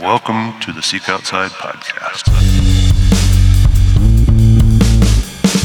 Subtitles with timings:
[0.00, 2.26] Welcome to the Seek Outside podcast.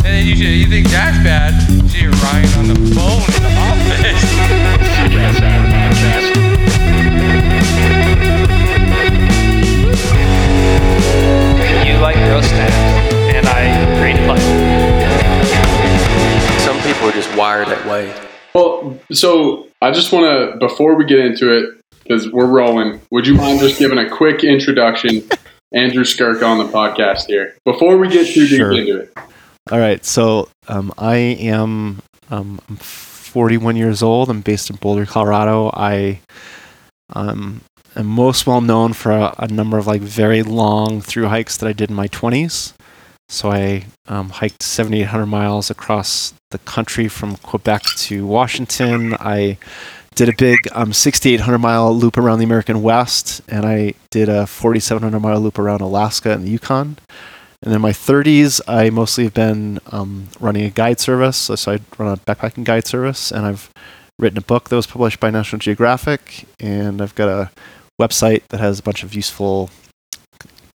[0.03, 1.53] And then you, should, you think that's bad?
[1.89, 4.23] So you're Ryan on the phone in the office.
[11.87, 12.75] You like roast snacks,
[13.35, 13.71] and I
[14.03, 14.41] read play.
[16.59, 18.13] Some people are just wired that way.
[18.53, 21.74] Well, so I just want to, before we get into it,
[22.05, 25.27] because we're rolling, would you mind just giving a quick introduction?
[25.73, 27.55] Andrew Skurka on the podcast here.
[27.65, 28.71] Before we get too Sure.
[28.71, 29.13] deep into it.
[29.71, 34.29] All right, so um, I am um, I'm 41 years old.
[34.29, 35.71] I'm based in Boulder, Colorado.
[35.73, 36.21] I
[37.13, 37.61] um,
[37.95, 41.67] am most well known for a, a number of like very long through hikes that
[41.67, 42.73] I did in my 20s.
[43.27, 49.15] So I um, hiked 7,800 miles across the country from Quebec to Washington.
[49.19, 49.57] I
[50.15, 54.47] did a big um, 6,800 mile loop around the American West, and I did a
[54.47, 56.97] 4,700 mile loop around Alaska and the Yukon.
[57.61, 61.37] And in my 30s, I mostly have been um, running a guide service.
[61.37, 63.69] So, so I run a backpacking guide service, and I've
[64.17, 67.51] written a book that was published by National Geographic, and I've got a
[68.01, 69.69] website that has a bunch of useful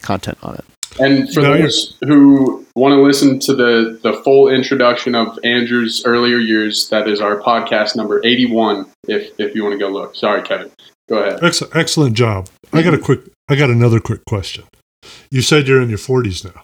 [0.02, 0.66] content on it.
[1.00, 6.04] And for No, those who want to listen to the, the full introduction of Andrew's
[6.06, 10.16] earlier years, that is our podcast number 81, if, if you want to go look.
[10.16, 10.72] Sorry, Kevin.
[11.08, 11.44] Go ahead.
[11.44, 12.50] Ex- excellent job.
[12.74, 13.22] I got a quick.
[13.50, 14.66] I got another quick question.
[15.32, 16.64] You said you're in your 40s now.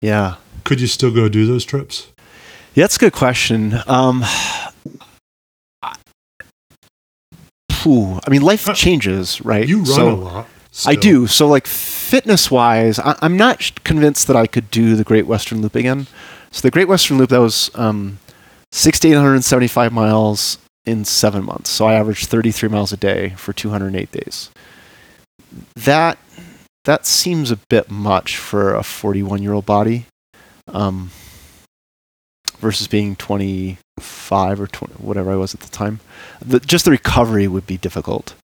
[0.00, 0.36] Yeah.
[0.64, 2.08] Could you still go do those trips?
[2.74, 3.74] Yeah, that's a good question.
[3.86, 4.22] Um,
[5.82, 5.94] I-
[7.84, 9.66] I mean, life Uh, changes, right?
[9.68, 10.48] You run So- a lot.
[10.84, 11.26] I do.
[11.26, 15.62] So, like fitness wise, I- I'm not convinced that I could do the Great Western
[15.62, 16.06] Loop again.
[16.50, 18.18] So, the Great Western Loop that was um,
[18.72, 21.70] 6,875 miles in seven months.
[21.70, 24.50] So, I averaged 33 miles a day for 208 days.
[25.74, 26.18] That
[26.84, 30.06] that seems a bit much for a 41 year old body,
[30.72, 31.10] um,
[32.58, 36.00] versus being 25 or 20, whatever I was at the time.
[36.40, 38.34] The, just the recovery would be difficult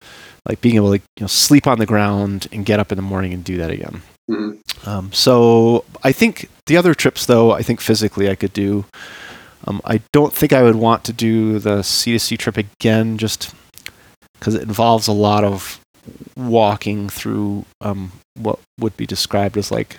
[0.48, 3.03] like being able to you know sleep on the ground and get up in the
[3.03, 4.03] morning and do that again.
[4.30, 4.86] Mhm.
[4.86, 8.84] Um, so I think the other trips though I think physically I could do.
[9.66, 13.16] Um, I don't think I would want to do the C to C trip again
[13.19, 13.54] just
[14.38, 15.78] because it involves a lot of
[16.36, 19.98] walking through um, what would be described as like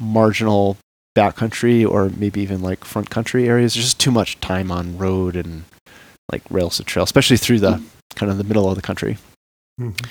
[0.00, 0.76] marginal
[1.16, 3.74] backcountry or maybe even like front country areas.
[3.74, 5.64] There's just too much time on road and
[6.30, 7.82] like rails to trail, especially through the
[8.14, 9.18] kind of the middle of the country.
[9.80, 10.06] Mhm.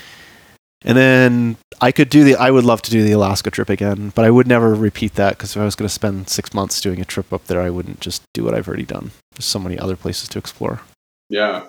[0.86, 2.36] And then I could do the.
[2.36, 5.30] I would love to do the Alaska trip again, but I would never repeat that
[5.30, 7.70] because if I was going to spend six months doing a trip up there, I
[7.70, 9.10] wouldn't just do what I've already done.
[9.32, 10.82] There's so many other places to explore.
[11.30, 11.68] Yeah.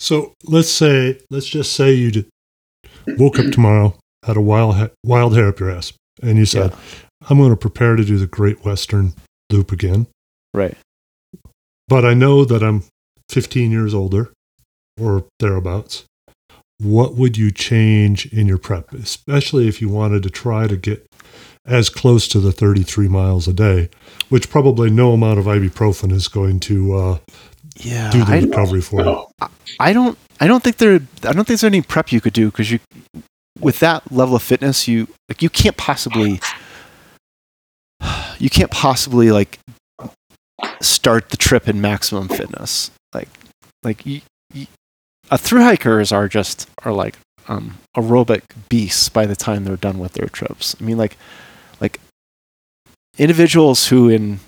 [0.00, 2.26] So let's say, let's just say you did,
[3.18, 3.94] woke up tomorrow,
[4.26, 6.74] had a wild ha- wild hair up your ass, and you said,
[7.28, 9.12] "I'm going to prepare to do the Great Western
[9.50, 10.08] Loop again."
[10.52, 10.76] Right.
[11.86, 12.82] But I know that I'm
[13.30, 14.32] 15 years older,
[15.00, 16.04] or thereabouts.
[16.80, 21.06] What would you change in your prep, especially if you wanted to try to get
[21.66, 23.90] as close to the 33 miles a day,
[24.30, 27.18] which probably no amount of ibuprofen is going to uh,
[27.76, 28.10] Yeah.
[28.10, 29.26] do the I, recovery for you.
[29.78, 30.16] I don't.
[30.40, 30.94] I don't think there.
[30.94, 32.78] I don't think there's any prep you could do because you,
[33.58, 36.40] with that level of fitness, you like you can't possibly.
[38.38, 39.58] You can't possibly like
[40.80, 42.90] start the trip in maximum fitness.
[43.14, 43.28] Like,
[43.82, 44.22] like you,
[45.30, 47.16] a through hikers are just are like
[47.48, 50.76] um, aerobic beasts by the time they're done with their trips.
[50.80, 51.16] I mean, like,
[51.80, 52.00] like
[53.18, 54.40] individuals who in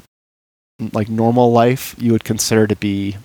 [0.93, 3.17] like normal life you would consider to be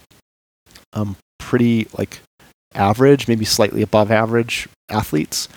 [0.93, 2.19] um, pretty like
[2.73, 5.47] average, maybe slightly above average athletes.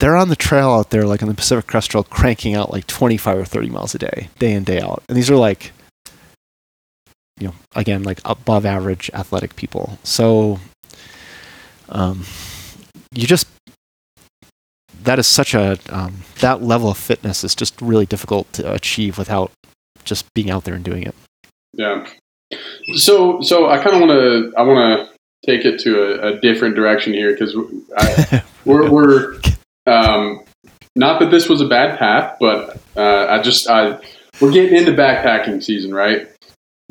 [0.00, 2.86] They're on the trail out there, like on the Pacific Crest Trail, cranking out like
[2.86, 5.02] 25 or 30 miles a day, day in, day out.
[5.08, 5.72] And these are like,
[7.40, 9.98] you know, again, like above average athletic people.
[10.04, 10.60] So,
[11.88, 12.24] um,
[13.12, 13.46] you just,
[15.02, 19.18] that is such a, um, that level of fitness is just really difficult to achieve
[19.18, 19.50] without
[20.04, 21.14] just being out there and doing it.
[21.72, 22.06] Yeah.
[22.94, 25.14] So, so I kind of want to, I want to
[25.46, 27.54] take it to a, a different direction here because
[28.64, 29.40] we're, we're
[29.86, 30.44] um,
[30.96, 33.98] not that this was a bad path, but uh, I just, I,
[34.40, 36.28] we're getting into backpacking season, right?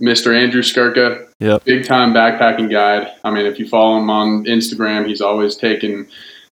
[0.02, 0.36] Mr.
[0.40, 1.64] Andrew Skurka, Yep.
[1.66, 3.08] big time backpacking guide.
[3.24, 6.08] I mean, if you follow him on Instagram, he's always taking.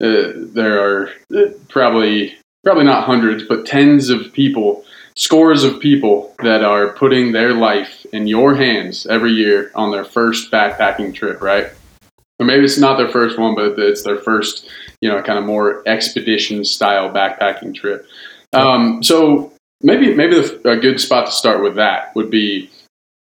[0.02, 2.34] Uh, there are uh, probably
[2.64, 4.84] probably not hundreds, but tens of people,
[5.16, 10.04] scores of people that are putting their life in your hands every year on their
[10.04, 11.68] first backpacking trip, right?
[12.40, 14.66] or maybe it's not their first one, but it's their first,
[15.02, 18.06] you know, kind of more expedition style backpacking trip.
[18.54, 19.52] Um, so
[19.82, 22.70] maybe maybe a good spot to start with that would be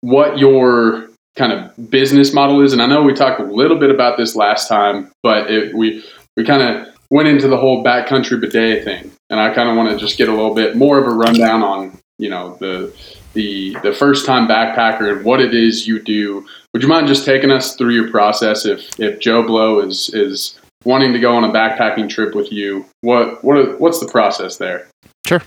[0.05, 2.75] what your kind of business model is.
[2.75, 6.05] And I know we talked a little bit about this last time, but it, we
[6.37, 9.91] we kind of went into the whole backcountry bidet thing, and I kind of want
[9.91, 12.95] to just get a little bit more of a rundown on you know the
[13.33, 16.47] the the first time backpacker and what it is you do.
[16.75, 20.61] Would you mind just taking us through your process if if Joe Blow is is
[20.85, 22.85] wanting to go on a backpacking trip with you?
[23.01, 24.87] What what what's the process there?
[25.27, 25.43] Sure.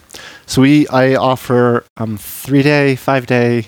[0.48, 3.68] So we I offer um three day, five day,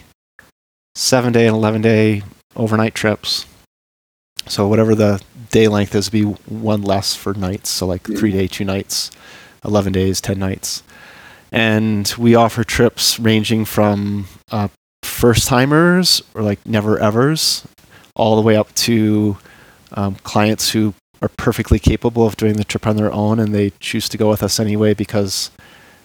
[1.00, 2.24] seven day, and eleven day
[2.56, 3.46] overnight trips.
[4.48, 7.70] So whatever the day length is, be one less for nights.
[7.70, 9.10] So like three day, two nights,
[9.64, 10.84] eleven days, ten nights,
[11.52, 14.68] and we offer trips ranging from uh,
[15.04, 17.66] first timers or like never evers,
[18.16, 19.38] all the way up to
[19.94, 23.72] um, clients who are perfectly capable of doing the trip on their own, and they
[23.80, 25.52] choose to go with us anyway because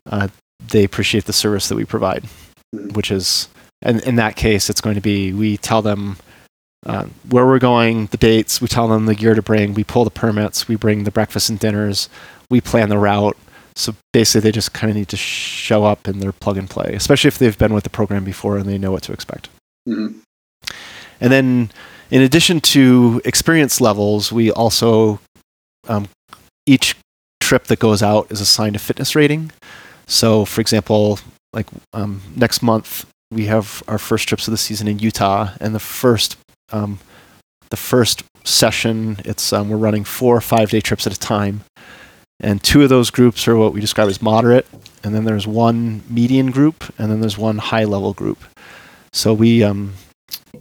[0.06, 0.29] uh,
[0.69, 2.25] they appreciate the service that we provide,
[2.73, 3.49] which is,
[3.82, 6.16] and in that case, it's going to be we tell them
[6.86, 10.04] uh, where we're going, the dates, we tell them the gear to bring, we pull
[10.04, 12.08] the permits, we bring the breakfast and dinners,
[12.50, 13.36] we plan the route.
[13.76, 16.92] So basically, they just kind of need to show up and they're plug and play,
[16.94, 19.48] especially if they've been with the program before and they know what to expect.
[19.88, 20.20] Mhm.
[21.20, 21.70] And then,
[22.10, 25.20] in addition to experience levels, we also
[25.88, 26.08] um,
[26.66, 26.96] each
[27.40, 29.50] trip that goes out is assigned a fitness rating.
[30.06, 31.18] So, for example,
[31.52, 35.75] like um, next month we have our first trips of the season in Utah, and
[35.75, 36.36] the first
[36.72, 36.98] um,
[37.70, 41.62] the first session it's um, we're running four or five day trips at a time,
[42.40, 44.66] and two of those groups are what we describe as moderate,
[45.02, 48.38] and then there's one median group, and then there's one high level group.
[49.12, 49.94] So we um,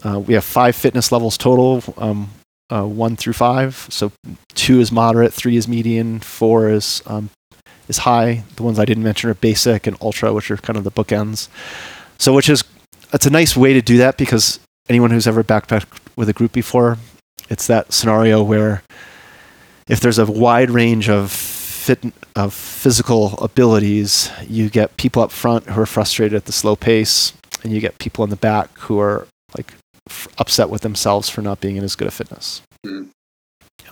[0.04, 2.30] uh, we have five fitness levels total, um,
[2.70, 3.88] uh, one through five.
[3.90, 4.12] So
[4.54, 7.30] two is moderate, three is median, four is um,
[7.88, 8.44] is high.
[8.56, 11.48] The ones I didn't mention are basic and ultra, which are kind of the bookends.
[12.24, 12.64] So which is
[13.12, 16.54] it's a nice way to do that because anyone who's ever backpacked with a group
[16.54, 16.98] before,
[17.50, 18.82] it's that scenario where
[19.90, 22.00] if there's a wide range of fit
[22.34, 27.34] of physical abilities, you get people up front who are frustrated at the slow pace,
[27.62, 29.28] and you get people in the back who are
[29.58, 29.74] like
[30.10, 32.62] f- upset with themselves for not being in as good a fitness.
[32.86, 33.10] Mm.
[33.84, 33.92] Yeah.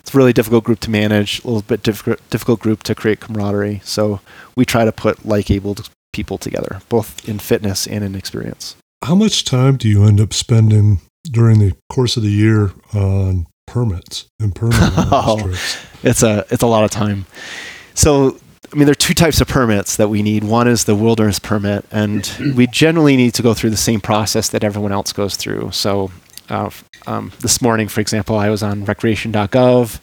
[0.00, 3.20] It's a really difficult group to manage, a little bit difficult, difficult group to create
[3.20, 3.80] camaraderie.
[3.84, 4.18] So
[4.56, 8.76] we try to put like-abled people together, both in fitness and in experience.
[9.04, 13.46] How much time do you end up spending during the course of the year on
[13.66, 15.54] permits and permitting Oh.
[16.02, 17.26] It's a it's a lot of time.
[17.94, 18.36] So
[18.72, 20.44] I mean, there are two types of permits that we need.
[20.44, 24.48] One is the wilderness permit, and we generally need to go through the same process
[24.50, 25.72] that everyone else goes through.
[25.72, 26.10] So,
[26.48, 26.70] uh,
[27.06, 30.00] um, this morning, for example, I was on recreation.gov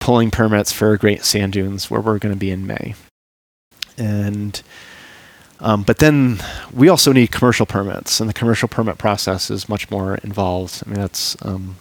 [0.00, 2.94] pulling permits for Great Sand Dunes, where we're going to be in May.
[3.96, 4.60] And
[5.60, 6.38] um, but then
[6.72, 10.82] we also need commercial permits, and the commercial permit process is much more involved.
[10.86, 11.76] I mean, that's um,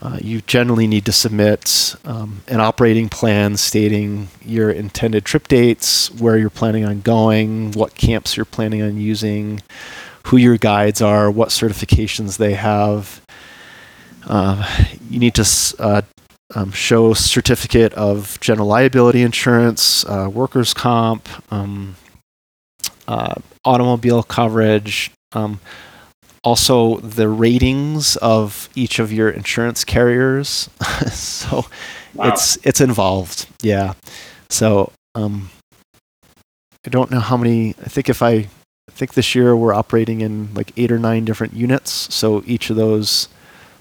[0.00, 6.10] uh, you generally need to submit um, an operating plan stating your intended trip dates,
[6.12, 9.60] where you're planning on going, what camps you're planning on using,
[10.26, 13.20] who your guides are, what certifications they have.
[14.26, 16.02] Uh, you need to uh,
[16.54, 21.96] um, show certificate of general liability insurance, uh, workers' comp, um,
[23.08, 23.34] uh,
[23.64, 25.10] automobile coverage.
[25.32, 25.58] Um,
[26.44, 30.70] also the ratings of each of your insurance carriers.
[31.12, 31.66] so
[32.14, 32.28] Wow.
[32.28, 33.46] it's it's involved.
[33.62, 33.94] Yeah.
[34.50, 35.50] So um,
[36.86, 37.74] I don't know how many.
[37.84, 41.24] I think if I, I think this year we're operating in like eight or nine
[41.24, 42.12] different units.
[42.14, 43.28] So each of those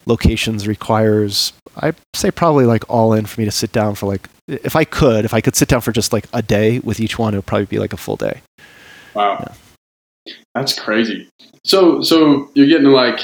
[0.06, 4.28] locations requires, I say probably like all in for me to sit down for like,
[4.48, 7.18] if I could, if I could sit down for just like a day with each
[7.18, 8.42] one, it would probably be like a full day.
[9.18, 9.52] Wow,
[10.54, 11.28] that's crazy.
[11.66, 13.20] So so you're getting like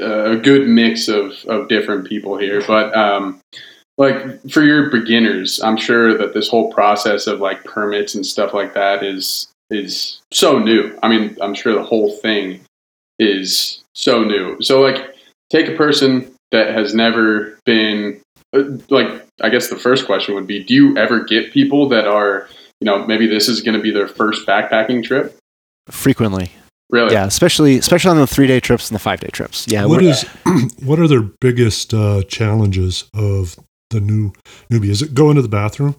[0.00, 3.38] a good mix of of different people here, but um,
[3.98, 8.54] like for your beginners, I'm sure that this whole process of like permits and stuff
[8.54, 10.98] like that is is so new.
[11.02, 12.60] I mean, I'm sure the whole thing
[13.18, 14.56] is so new.
[14.62, 15.14] So like
[15.50, 18.22] take a person that has never been
[18.56, 22.06] uh, like I guess the first question would be do you ever get people that
[22.06, 22.48] are
[22.80, 25.36] you know maybe this is going to be their first backpacking trip
[25.90, 26.50] Frequently.
[26.90, 27.24] really Yeah.
[27.26, 29.66] Especially, especially on the three day trips and the five day trips.
[29.68, 29.86] Yeah.
[29.86, 33.56] what we're- what are their biggest uh, challenges of
[33.90, 34.32] the new
[34.70, 34.90] newbie?
[34.90, 35.96] Is it going to the bathroom?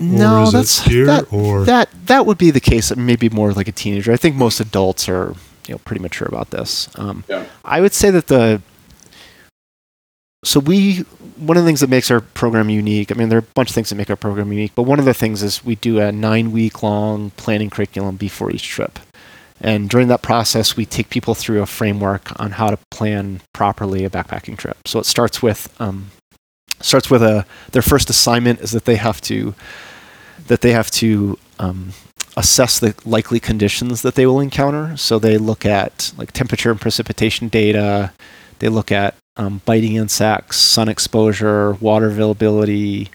[0.00, 2.94] or no, is that's it gear that, or that that would be the case.
[2.94, 4.12] Maybe more like a teenager.
[4.12, 5.34] I think most adults are
[5.66, 6.88] you know pretty mature about this.
[6.94, 7.44] Um, Yeah.
[7.64, 8.62] I would say that the
[10.44, 10.98] so we
[11.36, 13.12] one of the things that makes our program unique.
[13.12, 14.98] I mean, there are a bunch of things that make our program unique, but one
[14.98, 18.98] of the things is we do a nine week long planning curriculum before each trip.
[19.60, 24.04] And during that process, we take people through a framework on how to plan properly
[24.04, 24.76] a backpacking trip.
[24.86, 26.10] So it starts with um,
[26.80, 29.54] starts with a their first assignment is that they have to
[30.46, 31.92] that they have to um,
[32.36, 34.96] assess the likely conditions that they will encounter.
[34.96, 38.12] So they look at like temperature and precipitation data.
[38.60, 43.08] They look at um, biting insects, sun exposure, water availability,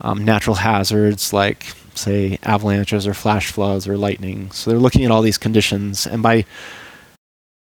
[0.00, 4.50] um, natural hazards like say avalanches or flash floods or lightning.
[4.50, 6.44] So they're looking at all these conditions, and by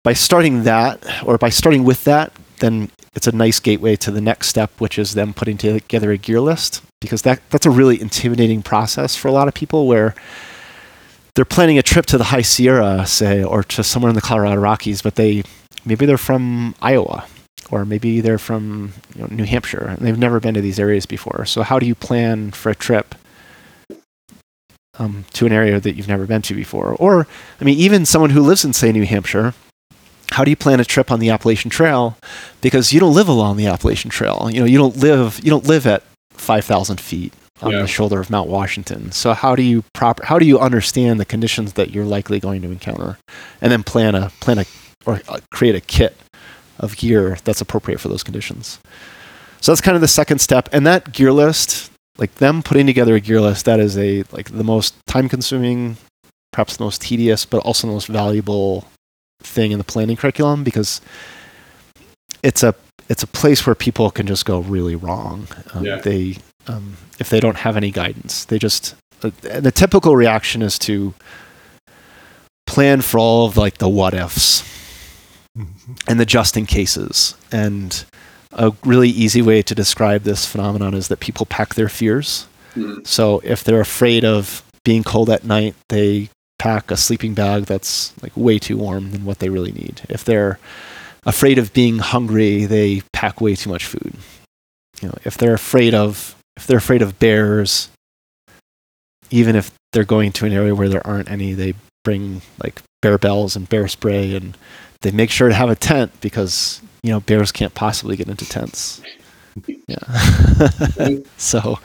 [0.03, 4.21] by starting that or by starting with that, then it's a nice gateway to the
[4.21, 7.99] next step, which is them putting together a gear list because that that's a really
[7.99, 10.15] intimidating process for a lot of people where
[11.35, 14.59] they're planning a trip to the High Sierra, say, or to somewhere in the Colorado
[14.59, 15.43] Rockies, but they
[15.85, 17.25] maybe they're from Iowa
[17.71, 21.05] or maybe they're from you know, New Hampshire and they've never been to these areas
[21.05, 21.45] before.
[21.45, 23.15] So how do you plan for a trip
[24.97, 26.95] um, to an area that you've never been to before?
[26.99, 27.27] Or
[27.59, 29.53] I mean, even someone who lives in say New Hampshire,
[30.31, 32.17] how do you plan a trip on the Appalachian Trail?
[32.61, 34.49] Because you don't live along the Appalachian Trail.
[34.51, 37.81] You know, you don't live you don't live at five thousand feet on Yeah.
[37.81, 39.11] the shoulder of Mount Washington.
[39.11, 42.61] So how do you proper how do you understand the conditions that you're likely going
[42.61, 43.17] to encounter,
[43.61, 44.65] and then plan a plan a
[45.05, 46.15] or uh, create a kit
[46.79, 48.79] of gear that's appropriate for those conditions.
[49.61, 53.15] So that's kind of the second step, and that gear list, like them putting together
[53.15, 55.97] a gear list, that is a like the most time consuming,
[56.51, 58.85] perhaps the most tedious, but also the most valuable
[59.41, 61.01] thing in the planning curriculum because
[62.43, 62.75] it's a
[63.09, 65.47] it's a place where people can just go really wrong.
[65.73, 65.97] Um, Yeah.
[65.97, 70.61] They um, if they don't have any guidance, they just uh, and the typical reaction
[70.61, 71.13] is to
[72.65, 74.63] plan for all of like the what ifs
[76.07, 77.35] and the just in cases.
[77.51, 78.03] And
[78.51, 82.47] a really easy way to describe this phenomenon is that people pack their fears.
[82.75, 83.05] Mhm.
[83.05, 88.13] So if they're afraid of being cold at night, they pack a sleeping bag that's
[88.21, 90.01] like way too warm than what they really need.
[90.09, 90.59] If they're
[91.25, 94.13] afraid of being hungry, they pack way too much food.
[95.01, 97.89] You know, if they're afraid of if they're afraid of bears,
[99.31, 103.17] even if they're going to an area where there aren't any, they bring like bear
[103.17, 104.57] bells and bear spray and
[105.01, 108.47] they make sure to have a tent because you know bears can't possibly get into
[108.47, 109.01] tents.
[109.87, 111.17] Yeah.
[111.37, 111.79] so,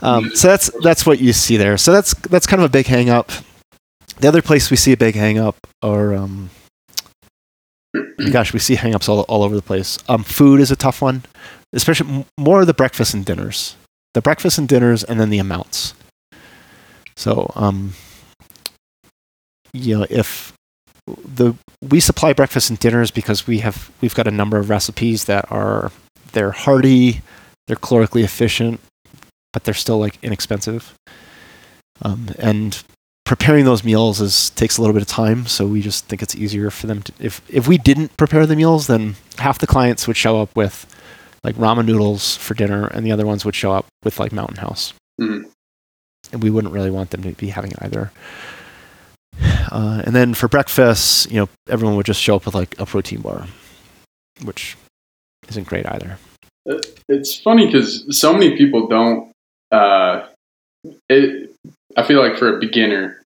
[0.00, 1.76] um, so that's that's what you see there.
[1.76, 3.30] So that's that's kind of a big hang up.
[4.18, 6.50] The other place we see a big hang up are, um,
[8.30, 9.98] gosh, we see hang ups all, all over the place.
[10.08, 11.24] Um, food is a tough one,
[11.72, 13.74] especially more of the breakfast and dinners.
[14.14, 15.94] The breakfast and dinners, and then the amounts.
[17.16, 17.94] So, um,
[19.72, 20.52] you know, if
[21.06, 25.24] the we supply breakfast and dinners because we have we've got a number of recipes
[25.24, 25.90] that are
[26.32, 27.20] they're hearty,
[27.66, 28.80] they're calorically efficient,
[29.52, 30.94] but they're still like inexpensive.
[32.02, 32.82] Um, and
[33.24, 36.34] preparing those meals is takes a little bit of time, so we just think it's
[36.34, 40.06] easier for them to if if we didn't prepare the meals, then half the clients
[40.06, 40.86] would show up with
[41.44, 44.58] like ramen noodles for dinner, and the other ones would show up with like Mountain
[44.58, 45.50] House, Mhm.
[46.32, 48.12] and we wouldn't really want them to be having either.
[49.72, 52.84] Uh, and then for breakfast, you know, everyone would just show up with like a
[52.84, 53.46] protein bar,
[54.44, 54.76] which
[55.48, 56.18] isn't great either.
[57.08, 59.32] It's funny because so many people don't.
[59.72, 60.26] Uh,
[61.08, 61.50] it,
[61.96, 63.22] I feel like for a beginner,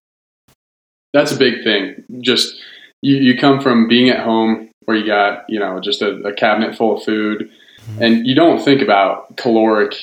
[1.12, 2.04] that's a big thing.
[2.20, 2.54] Just
[3.02, 6.32] you, you come from being at home where you got you know just a, a
[6.32, 7.50] cabinet full of food,
[7.90, 8.00] Mhm.
[8.00, 9.94] and you don't think about caloric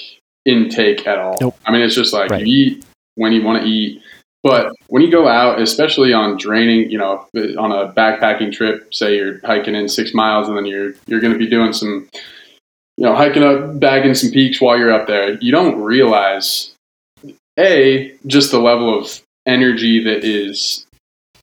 [0.45, 1.38] intake at all.
[1.39, 1.55] Nope.
[1.65, 2.45] I mean, it's just like Right.
[2.45, 2.85] you eat
[3.15, 4.01] when you want to eat.
[4.43, 9.15] But when you go out, especially on draining, you know, on a backpacking trip, say
[9.15, 12.09] you're hiking in six miles and then you're you're going to be doing some
[12.97, 16.73] you know, hiking up, bagging some peaks while you're up there, you don't realize
[17.59, 20.85] a just the level of energy that is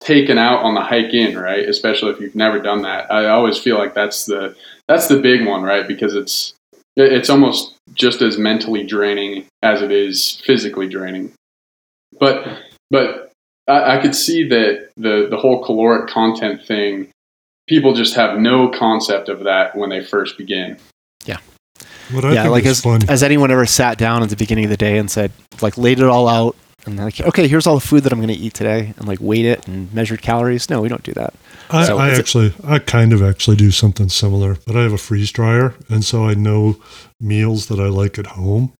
[0.00, 1.68] taken out on the hike in, right?
[1.68, 3.10] Especially if you've never done that.
[3.12, 4.56] I always feel like that's the
[4.88, 5.86] that's the big one, right?
[5.86, 6.54] Because it's
[6.96, 11.32] it's almost just as mentally draining as it is physically draining.
[12.18, 12.46] But
[12.90, 13.32] but
[13.68, 17.08] I, I could see that the the whole caloric content thing,
[17.68, 20.76] people just have no concept of that when they first begin.
[22.12, 23.00] What I yeah, think like is has, fun.
[23.02, 25.30] has anyone ever sat down at the beginning of the day and said,
[25.62, 28.34] like, laid it all out and like, okay, here's all the food that I'm going
[28.34, 30.68] to eat today, and like weighed it and measured calories?
[30.68, 31.34] No, we don't do that.
[31.70, 34.82] I, So I is it- actually, I kind of actually do something similar, but I
[34.82, 36.80] have a freeze dryer, and so I know
[37.20, 38.72] meals that I like at home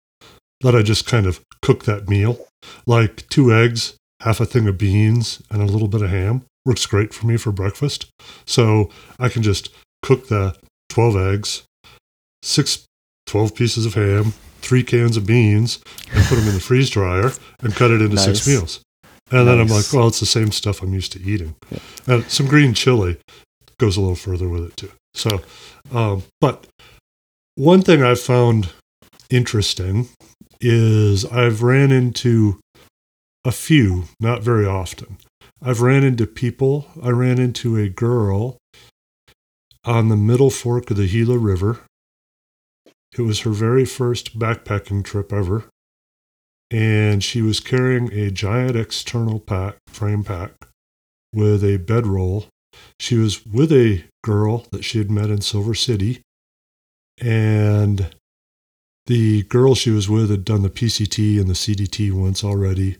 [0.62, 2.48] that I just kind of cook that meal,
[2.84, 6.42] like two eggs, half a thing of beans, and a little bit of ham.
[6.66, 8.06] Works great for me for breakfast.
[8.46, 9.70] So I can just
[10.02, 10.56] cook the
[10.90, 11.62] twelve eggs,
[12.42, 12.86] six,
[13.30, 15.78] 12 pieces of ham, three cans of beans,
[16.12, 17.30] and put them in the freeze dryer
[17.62, 18.80] and cut it into six meals.
[19.30, 21.54] And then I'm like, well, it's the same stuff I'm used to eating.
[21.70, 21.78] Yeah.
[22.08, 23.18] And some green chili
[23.78, 24.90] goes a little further with it too.
[25.14, 25.42] So,
[25.92, 26.66] um, but
[27.54, 28.70] one thing I've found
[29.30, 30.08] interesting
[30.60, 32.58] is I've ran into
[33.44, 35.18] a few, not very often.
[35.62, 36.86] I've ran into people.
[37.02, 38.58] I ran into a girl
[39.84, 41.80] on the middle fork of the Gila River.
[43.16, 45.64] It was her very first backpacking trip ever.
[46.70, 50.52] And she was carrying a giant external pack, frame pack,
[51.34, 52.46] with a bedroll.
[53.00, 56.20] She was with a girl that she had met in Silver City.
[57.20, 58.14] And
[59.06, 62.98] the girl she was with had done the PCT and the CDT once already.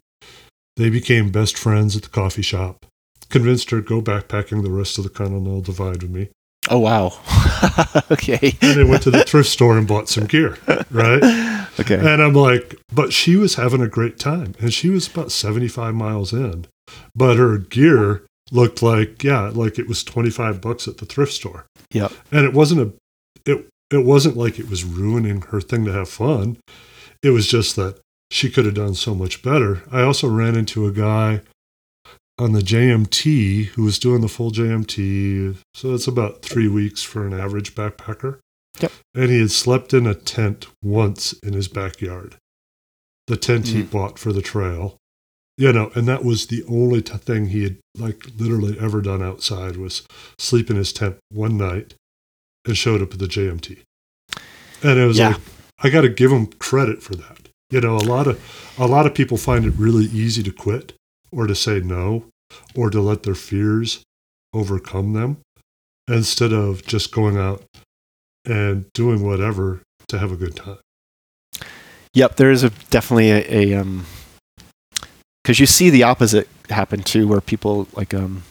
[0.77, 2.87] They became best friends at the coffee shop.
[3.29, 6.29] Convinced her to go backpacking the rest of the Continental Divide with me.
[6.69, 7.13] Oh wow.
[8.11, 8.57] okay.
[8.61, 10.59] And they went to the thrift store and bought some gear,
[10.91, 11.57] right?
[11.79, 11.95] Okay.
[11.95, 14.55] And I'm like, but she was having a great time.
[14.61, 16.67] And she was about 75 miles in.
[17.15, 21.65] But her gear looked like, yeah, like it was 25 bucks at the thrift store.
[21.93, 22.13] Yep.
[22.33, 26.09] And it wasn't a, it, it wasn't like it was ruining her thing to have
[26.09, 26.59] fun.
[27.23, 28.01] It was just that
[28.31, 29.83] she could have done so much better.
[29.91, 31.43] I also ran into a guy
[32.39, 35.57] on the JMT who was doing the full JMT.
[35.75, 38.39] So it's about three weeks for an average backpacker.
[38.81, 38.93] Yep.
[39.15, 42.37] And he had slept in a tent once in his backyard.
[43.27, 43.91] The tent he Mm.
[43.91, 44.97] bought for the trail.
[45.59, 49.23] You know, and that was the only t- thing he had like literally ever done
[49.23, 50.03] outside was
[50.39, 51.93] sleep in his tent one night
[52.65, 53.81] and showed up at the JMT.
[54.83, 55.31] And it was Yeah.
[55.33, 55.41] like
[55.81, 57.40] I got to give him credit for that.
[57.71, 60.93] You know, a lot of a lot of people find it really easy to quit
[61.31, 62.25] or to say no
[62.75, 64.03] or to let their fears
[64.53, 65.39] overcome them
[66.09, 67.63] instead of just going out
[68.45, 70.79] and doing whatever to have a good time.
[72.15, 74.05] Yep, there is a definitely a, a um
[75.45, 78.43] because you see the opposite happen too, where people like um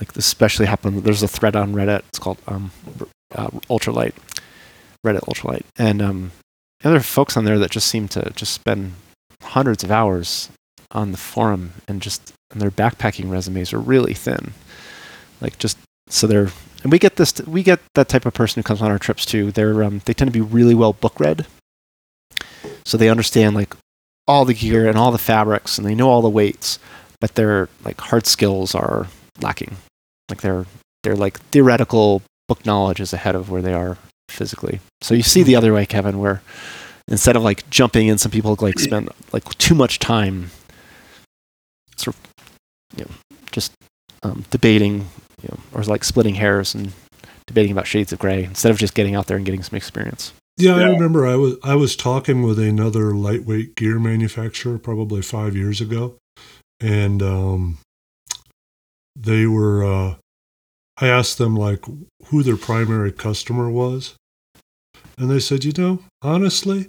[0.00, 1.02] like this especially happen.
[1.02, 2.04] There's a thread on Reddit.
[2.08, 2.70] It's called um
[3.34, 4.14] uh, ultralight
[5.04, 6.32] Reddit ultralight, and um
[6.86, 8.92] and there are folks on there that just seem to just spend
[9.42, 10.50] hundreds of hours
[10.92, 14.52] on the forum and just and their backpacking resumes are really thin,
[15.40, 15.76] like just
[16.08, 16.50] so they're
[16.84, 19.26] and we get this we get that type of person who comes on our trips
[19.26, 19.50] too.
[19.50, 21.46] They're um they tend to be really well book read.
[22.84, 23.74] So they understand like
[24.28, 26.78] all the gear and all the fabrics and they know all the weights
[27.20, 29.08] but their like hard skills are
[29.40, 29.76] lacking.
[30.28, 30.66] Like they're
[31.02, 35.42] they're like theoretical book knowledge is ahead of where they are physically so you see
[35.42, 36.42] the other way kevin where
[37.08, 40.50] instead of like jumping in some people like spend like too much time
[41.96, 43.10] sort of you know
[43.52, 43.72] just
[44.22, 45.08] um, debating
[45.42, 46.92] you know or like splitting hairs and
[47.46, 50.32] debating about shades of gray instead of just getting out there and getting some experience
[50.58, 55.54] Yeah, I remember I was I was talking with another lightweight gear manufacturer probably five
[55.54, 56.16] years ago,
[56.80, 57.78] and um,
[59.14, 59.84] they were.
[59.84, 60.14] Uh,
[60.98, 61.84] I asked them like
[62.26, 64.14] who their primary customer was,
[65.18, 66.88] and they said, you know, honestly,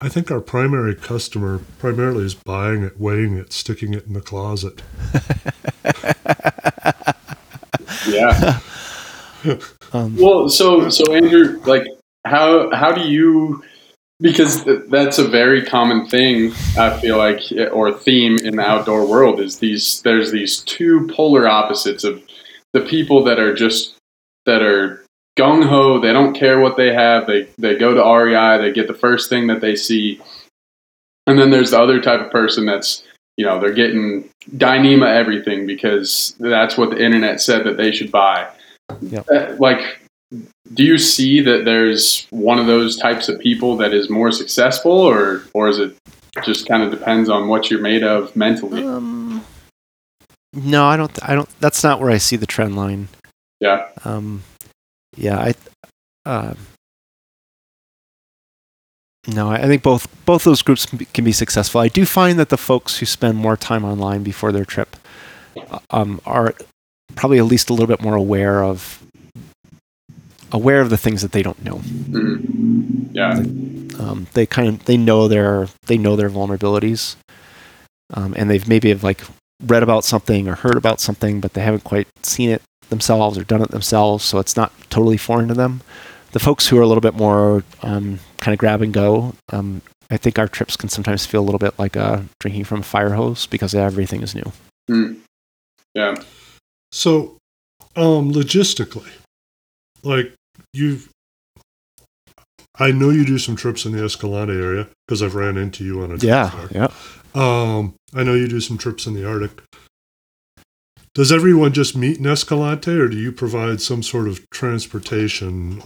[0.00, 4.20] I think our primary customer primarily is buying it, weighing it, sticking it in the
[4.20, 4.82] closet.
[8.06, 8.60] Yeah.
[9.92, 11.86] um, Well, so so Andrew, like
[12.24, 13.62] how how do you
[14.20, 17.40] because th- that's a very common thing I feel like
[17.72, 22.22] or theme in the outdoor world is these there's these two polar opposites of
[22.72, 23.94] the people that are just
[24.46, 25.04] that are
[25.38, 28.88] gung ho, they don't care what they have, they they go to REI, they get
[28.88, 30.20] the first thing that they see.
[31.26, 33.04] And then there's the other type of person that's
[33.38, 38.12] you know, they're getting Dyneema everything because that's what the internet said that they should
[38.12, 38.46] buy.
[39.00, 39.26] Yep.
[39.30, 40.02] Uh, like
[40.74, 44.92] do you see that there's one of those types of people that is more successful
[44.92, 45.96] or or is it
[46.42, 49.21] just kind of depends on what you're made of mentally Um,
[50.52, 51.28] no, I don't.
[51.28, 51.48] I don't.
[51.60, 53.08] That's not where I see the trend line.
[53.60, 54.42] yeah Um,
[55.16, 55.54] yeah, I.
[56.24, 56.54] Uh,
[59.28, 61.80] no, I I think both both those groups can be, can be successful.
[61.80, 64.96] I do find that the folks who spend more time online before their trip
[65.70, 66.54] uh, um, are
[67.14, 69.02] probably at least a little bit more aware of
[70.50, 71.76] aware of the things that they don't know.
[71.76, 73.08] Mhm.
[73.14, 73.34] yeah
[74.02, 77.16] um, they kind of they know their they know their vulnerabilities
[78.14, 79.22] um, and they've maybe have like
[79.66, 83.44] read about something or heard about something but they haven't quite seen it themselves or
[83.44, 85.80] done it themselves so it's not totally foreign to them
[86.32, 89.80] the folks who are a little bit more um, kind of grab and go um,
[90.10, 92.82] i think our trips can sometimes feel a little bit like uh, drinking from a
[92.82, 94.50] fire hose because everything is new
[94.90, 95.18] Mm.
[95.94, 96.14] yeah
[96.90, 97.36] So,
[97.94, 99.08] um, logistically,
[100.02, 100.34] like
[100.74, 101.08] you've,
[102.78, 106.02] I know you do some trips in the Escalante area because I've ran into you
[106.02, 106.88] on a trip Yeah, yeah.
[107.34, 109.62] Um, I know you do some trips in the Arctic.
[111.14, 115.80] Does everyone just meet in Escalante, or do you provide some sort of transportation?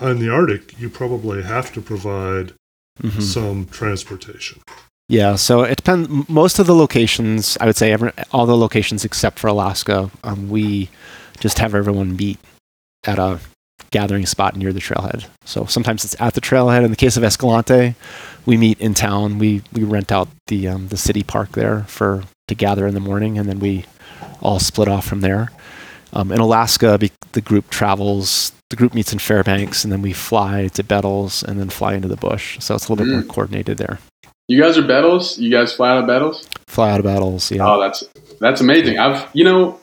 [0.00, 2.52] On the Arctic, you probably have to provide
[3.02, 3.22] Mhm.
[3.22, 4.60] some transportation.
[5.08, 6.08] Yeah, so it depends.
[6.28, 10.48] Most of the locations, I would say, every, all the locations except for Alaska, um,
[10.48, 10.90] we
[11.40, 12.38] just have everyone meet
[13.04, 13.40] at a
[13.90, 15.26] gathering spot near the trailhead.
[15.44, 16.84] So sometimes it's at the trailhead.
[16.84, 17.94] In the case of Escalante,
[18.46, 19.38] we meet in town.
[19.38, 23.00] We we rent out the um, the city park there for to gather in the
[23.00, 23.84] morning, and then we
[24.40, 25.50] all split off from there.
[26.12, 28.52] Um, in Alaska, be, the group travels.
[28.70, 32.08] The group meets in Fairbanks, and then we fly to Bettles, and then fly into
[32.08, 32.58] the bush.
[32.60, 33.98] So it's a little bit more coordinated there.
[34.46, 35.38] You guys are Bettles?
[35.38, 36.48] You guys fly out of Bettles?
[36.66, 37.66] Fly out of Bettles, yeah.
[37.66, 38.04] Oh, that's
[38.40, 38.98] that's amazing.
[38.98, 39.78] I've you know,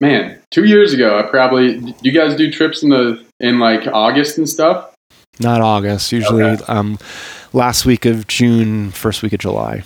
[0.00, 3.86] man, two years ago, I probably Do you guys do trips in the in like
[3.86, 4.92] August and stuff.
[5.38, 6.12] Not August.
[6.12, 6.64] Usually, Okay.
[6.68, 6.98] um,
[7.52, 9.82] last week of June, first week of July.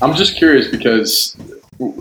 [0.00, 1.36] I'm just curious because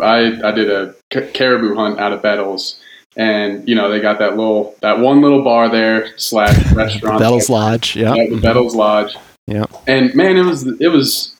[0.02, 0.94] I I did a
[1.34, 2.80] caribou hunt out of Bettles,
[3.18, 7.20] and you know they got that little that one little bar there slash restaurant.
[7.20, 7.96] Bettles Lodge.
[7.96, 8.14] Yeah.
[8.14, 9.16] Yeah, the Bettles Lodge.
[9.48, 9.66] Yeah.
[9.88, 11.36] And man, it was it was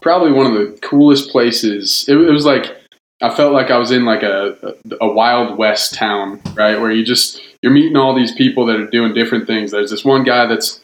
[0.00, 2.04] probably one of the coolest places.
[2.08, 2.76] It, it was like
[3.20, 4.56] I felt like I was in like a,
[4.90, 6.80] a a wild west town, right?
[6.80, 9.70] Where you just you're meeting all these people that are doing different things.
[9.72, 10.80] There's this one guy that's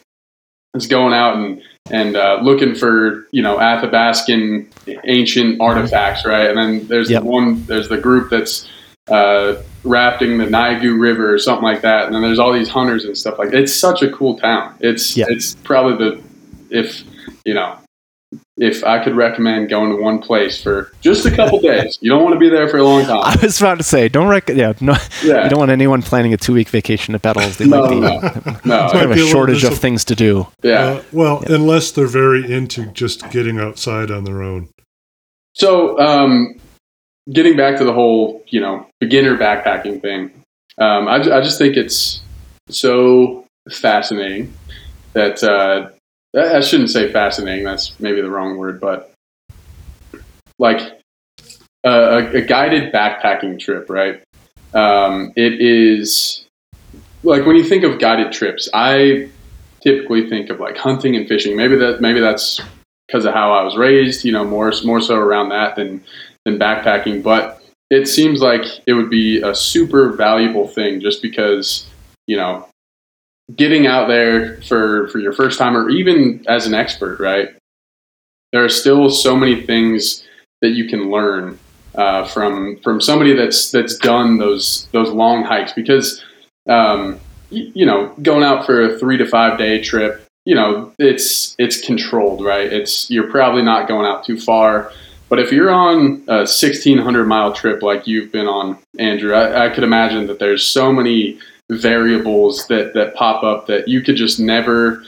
[0.73, 4.67] that's going out and and uh, looking for you know Athabascan
[5.05, 6.49] ancient artifacts, right?
[6.49, 7.23] And then there's Yep.
[7.23, 8.67] the one there's the group that's
[9.07, 12.05] uh, rafting the Naigu River or something like that.
[12.07, 13.61] And then there's all these hunters and stuff like that.
[13.61, 14.75] It's such a cool town.
[14.81, 15.25] It's Yeah.
[15.29, 16.21] it's probably the
[16.71, 17.03] if
[17.45, 17.77] you know
[18.57, 21.97] if I could recommend going to one place for just a couple days.
[21.99, 23.21] You don't want to be there for a long time.
[23.23, 25.43] I was about to say, don't rec- yeah, no, Yeah.
[25.43, 27.57] you don't want anyone planning a two week vacation at Bettles.
[27.57, 28.21] They No, might be no, no.
[28.21, 30.47] kind of Might a be a little shortage of things to do.
[30.63, 30.83] Yeah.
[30.85, 34.69] Uh, well, unless they're very into just getting outside on their own.
[35.53, 36.59] So, um,
[37.31, 40.31] getting back to the whole, you know, beginner backpacking thing,
[40.77, 42.21] um, I, I just think it's
[42.69, 44.53] so fascinating
[45.13, 45.89] that uh,
[46.35, 47.63] I shouldn't say fascinating.
[47.63, 49.13] That's maybe the wrong word, but
[50.59, 50.99] like
[51.83, 54.21] a, a, a guided backpacking trip, right?
[54.73, 56.45] Um, it is
[57.23, 59.29] like when you think of guided trips, I
[59.81, 61.55] typically think of like hunting and fishing.
[61.55, 62.59] Maybe that maybe that's
[63.07, 66.03] because of how I was raised, you know, more more so around that than
[66.43, 67.23] than backpacking.
[67.23, 71.85] But it seems like it would be a super valuable thing just because,
[72.27, 72.67] you know,
[73.53, 77.49] getting out there for for your first time or even as an expert, right?
[78.51, 80.23] There are still so many things
[80.61, 81.59] that you can learn
[81.95, 86.23] uh, from from somebody that's that's done those those long hikes because
[86.67, 87.19] um,
[87.51, 91.55] y- you know going out for a three to five day trip you know it's
[91.57, 94.91] it's controlled right it's you're probably not going out too far
[95.29, 99.69] but if you're on a 1600 mile trip like you've been on andrew I, I
[99.73, 101.39] could imagine that there's so many
[101.71, 105.03] variables that that pop up that you could just never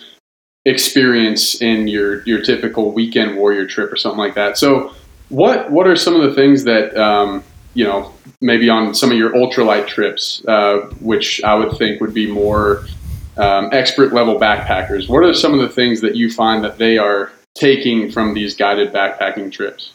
[0.65, 4.93] experience in your your typical weekend warrior trip or something like that so
[5.29, 7.43] what what are some of the things that um,
[7.73, 12.13] you know maybe on some of your ultralight trips uh, which i would think would
[12.13, 12.85] be more
[13.37, 16.97] um, expert level backpackers what are some of the things that you find that they
[16.97, 19.93] are taking from these guided backpacking trips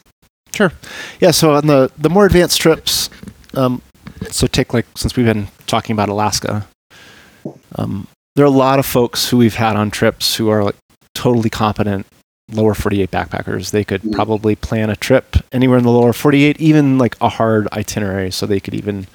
[0.55, 0.73] Sure.
[1.21, 1.31] Yeah.
[1.31, 3.09] So on the the more advanced trips,
[3.55, 3.83] um,
[4.31, 6.67] so take like since we've been talking about Alaska,
[7.77, 8.07] um,
[8.37, 10.77] there are a lot of folks who we've had on trips who are like
[11.15, 12.07] totally competent
[12.51, 13.71] lower 48 backpackers.
[13.71, 14.13] They could Mhm.
[14.13, 18.31] probably plan a trip anywhere in the lower 48, even like a hard itinerary.
[18.31, 19.07] So they could even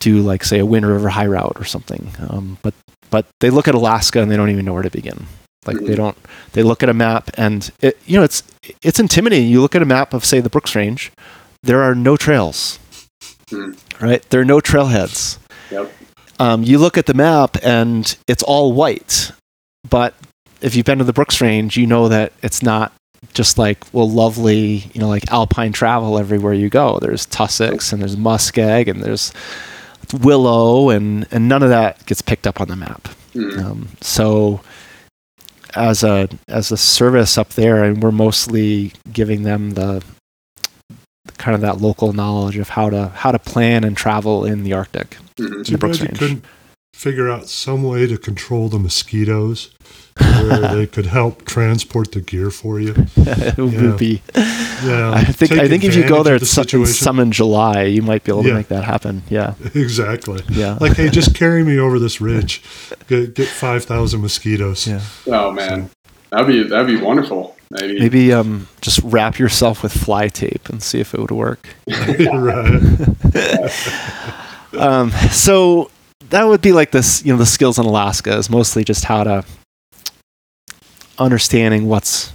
[0.00, 2.12] do like say a Wind River high route or something.
[2.28, 2.74] Um, but
[3.10, 5.26] but they look at Alaska and they don't even know where to begin.
[5.66, 5.96] Like they Mhm.
[5.96, 6.16] don't.
[6.52, 8.42] They look at a map and it, you know it's
[8.82, 9.48] it's intimidating.
[9.48, 11.12] You look at a map of say the Brooks Range,
[11.62, 12.78] there are no trails,
[13.50, 13.76] Mhm.
[14.00, 14.22] right?
[14.30, 15.38] There are no trailheads.
[15.70, 15.92] Yep.
[16.38, 19.30] Um, you look at the map and it's all white,
[19.88, 20.14] but
[20.60, 22.92] if you've been to the Brooks Range, you know that it's not
[23.32, 28.02] just like well lovely you know like alpine travel everywhere you go there's tussocks and
[28.02, 29.32] there's muskeg and there's
[30.20, 33.64] willow and and none of that gets picked up on the map Mhm.
[33.64, 34.60] um, so
[35.74, 40.04] as a as a service up there, and we're mostly giving them the
[41.38, 44.72] kind of that local knowledge of how to how to plan and travel in the
[44.72, 45.16] Arctic.
[45.36, 45.64] Mhm.
[45.66, 46.44] Too bad you couldn't
[46.92, 49.70] figure out some way to control the mosquitoes
[50.18, 52.94] where they could help transport the gear for you.
[53.16, 53.96] it would Yeah.
[53.96, 54.22] be.
[54.84, 57.18] Yeah, I think take I think if you go there at the some, in some
[57.18, 58.54] in July, you might be able to Yeah.
[58.54, 59.22] make that happen.
[59.30, 60.40] Yeah, exactly.
[60.50, 62.62] yeah, Like, hey, just carry me over this ridge.
[63.08, 64.86] Get, get five thousand mosquitoes.
[64.86, 65.00] yeah.
[65.26, 65.90] Oh man,
[66.30, 67.53] that'd be that'd be wonderful.
[67.70, 67.98] Maybe.
[67.98, 71.68] Maybe um, just wrap yourself with fly tape and see if it would work.
[74.78, 75.90] Um, so
[76.30, 77.24] that would be like this.
[77.24, 79.44] You know, the skills in Alaska is mostly just how to
[81.18, 82.32] understanding what's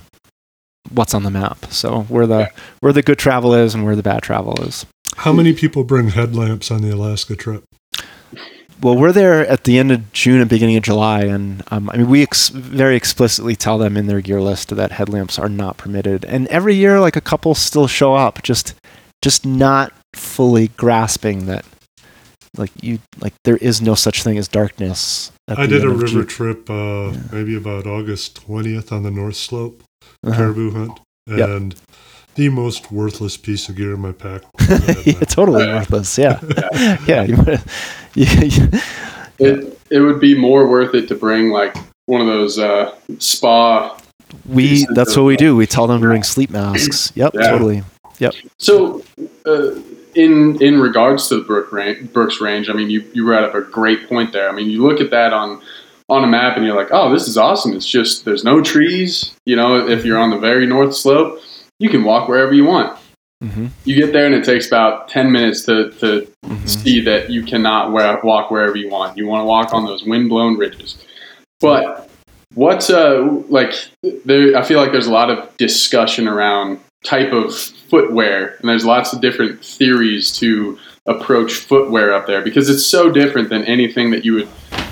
[0.91, 1.65] what's on the map.
[1.65, 4.85] So where the where the good travel is and where the bad travel is.
[5.17, 7.63] How many people bring headlamps on the Alaska trip?
[8.81, 11.97] Well, we're there at the end of June and beginning of July, and um, I
[11.97, 15.77] mean, we ex- very explicitly tell them in their gear list that headlamps are not
[15.77, 16.23] permitted.
[16.23, 18.75] And every year, like a couple still show up, just
[19.21, 21.65] just not fully grasping that,
[22.55, 25.31] like you, like there is no such thing as darkness.
[25.49, 26.27] at I the did a of river June.
[26.27, 29.83] trip uh, maybe about August 20th on the North Slope,
[30.25, 30.37] Uh-huh.
[30.37, 31.49] caribou hunt, Yep.
[31.49, 31.75] and
[32.35, 34.43] the most worthless piece of gear in my pack.
[35.05, 36.17] yeah, totally worthless.
[36.17, 36.39] Yeah,
[37.05, 37.23] yeah.
[37.23, 37.61] You, wanna- you, you-
[39.41, 41.75] It it would be more worth it to bring like
[42.07, 43.97] one of those uh, spa.
[44.45, 45.55] we that's what we do.
[45.55, 47.13] We tell them to bring sleep masks.
[47.15, 47.49] Yep, Yeah.
[47.51, 47.83] totally.
[48.19, 48.33] Yep.
[48.57, 49.01] So,
[49.45, 49.75] uh,
[50.15, 53.55] in in regards to the Brook range, Brooks Range, I mean, you you brought up
[53.55, 54.49] a great point there.
[54.49, 55.61] I mean, you look at that on
[56.09, 57.73] on a map and you're like, oh, this is awesome.
[57.73, 59.33] It's just there's no trees.
[59.45, 61.39] You know, if you're on the very north slope,
[61.77, 62.98] you can walk wherever you want.
[63.41, 67.29] Hmm You get there and it takes about ten minutes to to hmm see that
[67.29, 69.17] you cannot wa- walk wherever you want.
[69.17, 71.03] You want to walk on those windblown ridges.
[71.59, 72.09] But
[72.53, 73.73] what's uh like
[74.25, 74.55] there?
[74.57, 79.13] I feel like there's a lot of discussion around type of footwear, and there's lots
[79.13, 84.25] of different theories to approach footwear up there because it's so different than anything that
[84.25, 84.49] you would.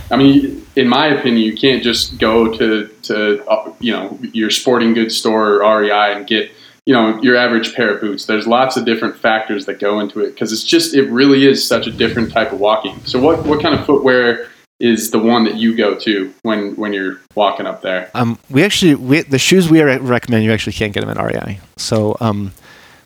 [0.10, 4.50] I mean, in my opinion, you can't just go to to uh, you know your
[4.50, 6.52] sporting goods store or REI and get
[6.88, 10.22] you know your average pair of boots there's lots of different factors that go into
[10.22, 13.46] it because it's just it really is such a different type of walking so what
[13.46, 14.48] what kind of footwear
[14.80, 18.64] is the one that you go to when when you're walking up there Um, we
[18.64, 21.60] actually we, the shoes we recommend you actually can't get them at REI.
[21.78, 22.54] So um,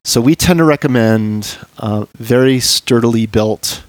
[0.03, 3.83] so we tend to recommend uh, very sturdily built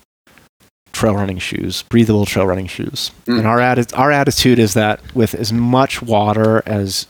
[0.93, 3.11] trail running shoes, breathable trail running shoes.
[3.27, 3.39] Mm.
[3.39, 7.07] And our atti- our attitude is that with as much water as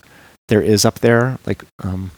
[0.47, 2.11] there is up there, like um,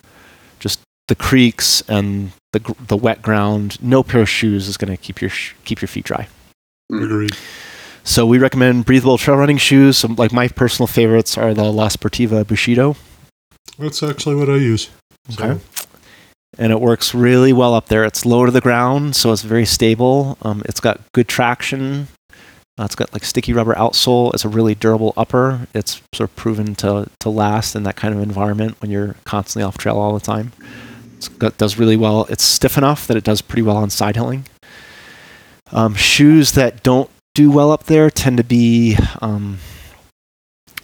[1.08, 5.22] the creeks and the the wet ground, no pair of shoes is going to keep
[5.22, 6.28] your sh- keep your feet dry.
[6.92, 7.36] Agreed.
[8.04, 9.98] So we recommend breathable trail running shoes.
[9.98, 12.96] Some, like my personal favorites are the La Sportiva Bushido.
[13.80, 14.90] That's actually what I use.
[15.34, 15.60] Okay.
[16.58, 18.04] And it works really well up there.
[18.06, 20.38] It's low to the ground, so it's very stable.
[20.44, 22.08] Um, it's got good traction.
[22.78, 24.34] Uh, it's got like sticky rubber outsole.
[24.34, 25.68] It's a really durable upper.
[25.74, 29.64] It's sort of proven to, to last in that kind of environment when you're constantly
[29.64, 30.52] off trail all the time.
[31.28, 32.26] It's does really well.
[32.30, 34.46] It's stiff enough that it does pretty well on side hilling.
[35.72, 39.58] Um, shoes that don't do well up there tend to be um,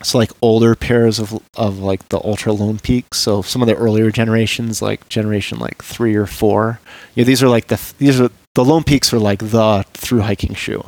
[0.04, 3.19] so like older pairs of of like the Altra lone peaks.
[3.19, 6.80] So some of the earlier generations, like generation like three or four,
[7.15, 10.56] yeah, these are like the these are the lone peaks are like the through hiking
[10.56, 10.84] shoe,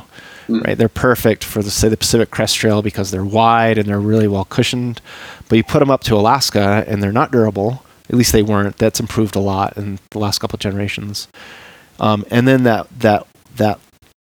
[0.49, 0.65] Mm.
[0.65, 0.77] right?
[0.77, 4.27] They're perfect for the say the Pacific Crest Trail because they're wide and they're really
[4.27, 4.99] well cushioned.
[5.47, 7.85] But you put them up to Alaska and they're not durable.
[8.09, 8.77] At least they weren't.
[8.77, 11.27] That's improved a lot in the last couple of generations.
[11.99, 13.79] Um, and then that that that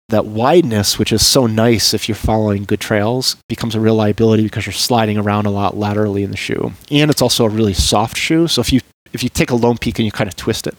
[0.08, 4.42] that wideness, which is so nice if you're following good trails, becomes a real liability
[4.42, 6.72] because you're sliding around a lot laterally in the shoe.
[6.90, 8.48] And it's also a really soft shoe.
[8.48, 8.80] So if you
[9.12, 10.76] if you take a lone peak and you kind of twist it,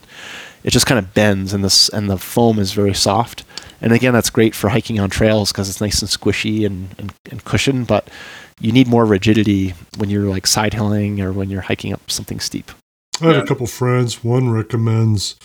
[0.63, 3.43] it just kind of bends and this and the foam is very soft.
[3.81, 7.13] And again, that's great for hiking on trails because it's nice and squishy and, and,
[7.31, 8.09] and cushioned, but
[8.59, 12.39] you need more rigidity when you're like side hilling or when you're hiking up something
[12.39, 12.71] steep.
[13.21, 13.41] I have Yeah.
[13.43, 14.23] a couple friends.
[14.23, 15.35] One recommends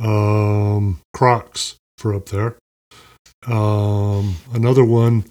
[0.00, 2.56] um, Crocs for up there.
[3.46, 5.24] Um, another one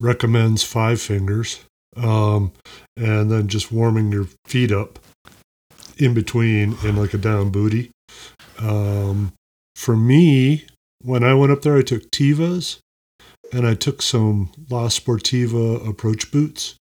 [0.00, 1.60] recommends Five Fingers,
[1.96, 2.52] um,
[2.96, 4.98] and then just warming your feet up
[5.98, 7.90] in between in like a down booty.
[8.58, 9.32] Um,
[9.76, 10.66] for me,
[11.02, 12.78] when I went up there, I took Tevas
[13.52, 16.76] and I took some La Sportiva approach boots.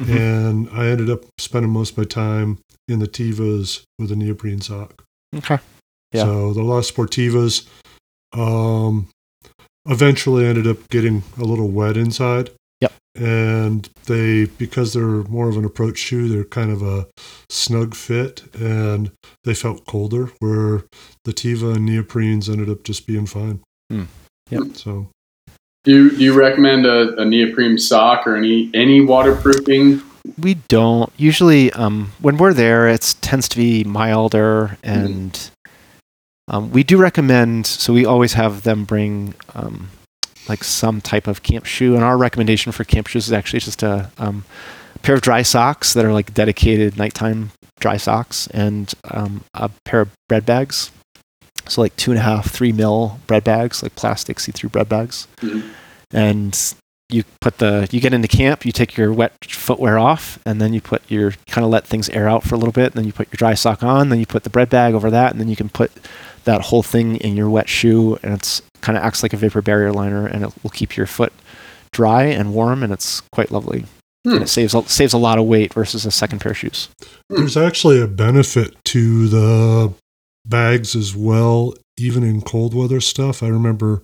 [0.00, 0.16] Mhm.
[0.16, 4.60] And I ended up spending most of my time in the Tevas with a neoprene
[4.60, 5.04] sock.
[5.34, 5.58] Okay.
[6.12, 6.24] Yeah.
[6.24, 7.66] So the La Sportivas
[8.32, 9.08] um,
[9.86, 12.50] eventually ended up getting a little wet inside.
[12.80, 12.92] Yep.
[13.14, 17.06] And they, because they're more of an approach shoe, they're kind of a
[17.48, 19.12] snug fit and
[19.44, 20.84] they felt colder, where
[21.24, 23.60] the Teva and neoprenes ended up just being fine.
[23.90, 24.04] Hmm.
[24.50, 24.76] Yep.
[24.76, 25.08] So
[25.84, 30.00] Do you, do you recommend a, a neoprene sock or any any waterproofing?
[30.38, 31.70] We don't usually.
[31.72, 35.38] Um, when we're there, it tends to be milder, and
[36.48, 37.66] um, we do recommend.
[37.66, 39.90] So we always have them bring um,
[40.48, 43.82] like some type of camp shoe, and our recommendation for camp shoes is actually just
[43.82, 44.46] a um,
[45.02, 50.00] pair of dry socks that are like dedicated nighttime dry socks, and um, a pair
[50.00, 50.90] of bread bags.
[51.68, 55.26] So like two and a half, three mil bread bags, like plastic see-through bread bags,
[55.40, 55.62] Mhm.
[56.12, 56.74] and
[57.10, 60.72] you put the you get into camp, you take your wet footwear off, and then
[60.72, 63.04] you put your kind of let things air out for a little bit, and then
[63.04, 65.40] you put your dry sock on, then you put the bread bag over that, and
[65.40, 65.92] then you can put
[66.44, 69.62] that whole thing in your wet shoe, and it's kind of acts like a vapor
[69.62, 71.32] barrier liner, and it will keep your foot
[71.92, 73.84] dry and warm, and it's quite lovely.
[74.26, 74.34] Hmm.
[74.34, 76.88] And it saves saves a lot of weight versus a second pair of shoes.
[77.28, 79.92] There's actually a benefit to the
[80.46, 83.42] bags as well, even in cold weather stuff.
[83.42, 84.02] I remember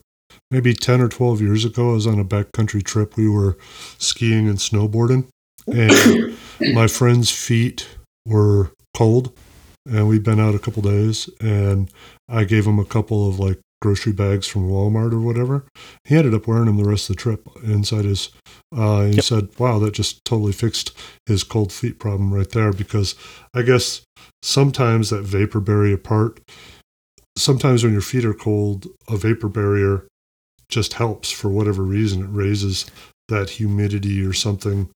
[0.51, 3.17] maybe 10 or 12 years ago, I was on a backcountry trip.
[3.17, 3.57] We were
[3.99, 5.29] skiing and snowboarding,
[5.67, 6.37] and
[6.75, 7.89] my friend's feet
[8.27, 9.37] were cold,
[9.87, 11.91] and we'd been out a couple days, and
[12.29, 15.65] I gave him a couple of like grocery bags from Walmart or whatever.
[16.05, 18.31] He ended up wearing them the rest of the trip inside his.
[18.77, 19.25] Uh, and he Yep.
[19.25, 20.93] said, "Wow, that just totally fixed
[21.27, 23.15] his cold feet problem right there." Because
[23.55, 24.03] I guess
[24.43, 26.41] sometimes that vapor barrier part.
[27.37, 30.07] Sometimes when your feet are cold, a vapor barrier
[30.69, 32.23] just helps for whatever reason.
[32.23, 32.87] It raises
[33.29, 34.89] that humidity or something.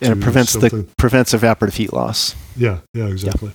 [0.00, 2.34] And it to prevents the prevents evaporative heat loss.
[2.56, 3.52] Yeah, yeah, exactly.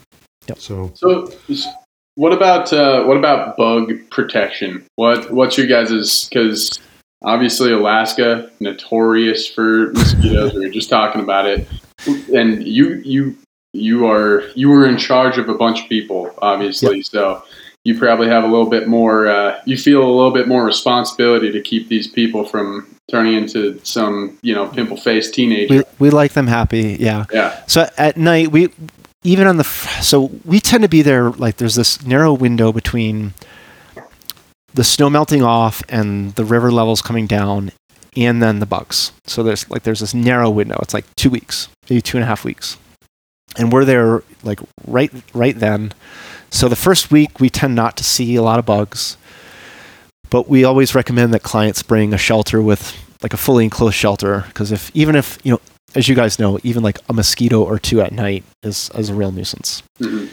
[0.47, 0.57] Yep.
[0.59, 1.67] So So, s-
[2.15, 4.85] what about uh, what about bug protection?
[4.95, 6.27] What what's your guys's?
[6.29, 6.79] Because
[7.21, 10.53] obviously Alaska notorious for mosquitoes.
[10.53, 11.67] we were just talking about it,
[12.33, 13.37] and you you
[13.73, 17.01] you are you were in charge of a bunch of people, obviously.
[17.03, 17.43] So
[17.83, 19.27] you probably have a little bit more.
[19.27, 23.79] Uh, you feel a little bit more responsibility to keep these people from turning into
[23.83, 25.77] some you know pimple faced teenager.
[25.77, 27.25] We we like them happy, yeah.
[27.31, 27.63] yeah.
[27.67, 28.69] So at night, we
[29.23, 31.29] even on the so we tend to be there.
[31.29, 33.33] Like there's this narrow window between
[34.73, 37.71] the snow melting off and the river levels coming down,
[38.15, 39.11] and then the bugs.
[39.25, 40.79] So there's like there's this narrow window.
[40.81, 42.77] It's like two weeks, maybe two and a half weeks,
[43.57, 45.93] and we're there like right right then.
[46.49, 49.17] So the first week we tend not to see a lot of bugs,
[50.29, 54.45] but we always recommend that clients bring a shelter with like a fully enclosed shelter
[54.47, 55.61] because if even if you know
[55.95, 59.13] as you guys know, even like a mosquito or two at night is, is a
[59.13, 59.83] real nuisance.
[59.99, 60.29] Mhm.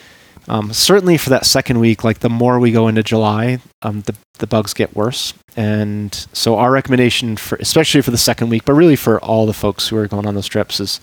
[0.49, 4.14] Um, certainly for that second week, like the more we go into July, um, the,
[4.38, 5.35] the bugs get worse.
[5.57, 9.53] And so our recommendation for, especially for the second week, but really for all the
[9.53, 11.01] folks who are going on those trips is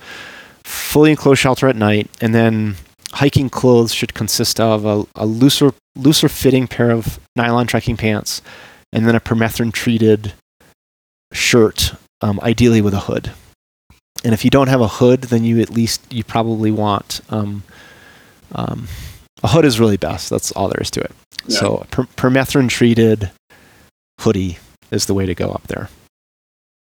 [0.64, 2.10] fully enclosed shelter at night.
[2.22, 2.76] And then
[3.12, 8.42] hiking clothes should consist of a, a looser, looser fitting pair of nylon trekking pants
[8.92, 10.34] and then a permethrin treated
[11.34, 13.32] shirt, um, ideally with a hood.
[14.24, 17.64] And if you don't have a hood, then you at least you probably want um,
[18.54, 18.88] um,
[19.44, 20.30] a hood is really best.
[20.30, 21.12] That's all there is to it.
[21.46, 21.60] Yeah.
[21.60, 23.32] So per- permethrin treated
[24.20, 24.58] hoodie
[24.92, 25.90] is the way to go up there.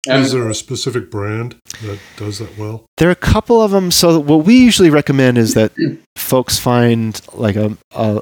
[0.07, 2.85] And is there a specific brand that does that well?
[2.97, 3.91] There are a couple of them.
[3.91, 5.71] So what we usually recommend is that
[6.17, 8.21] folks find like a, a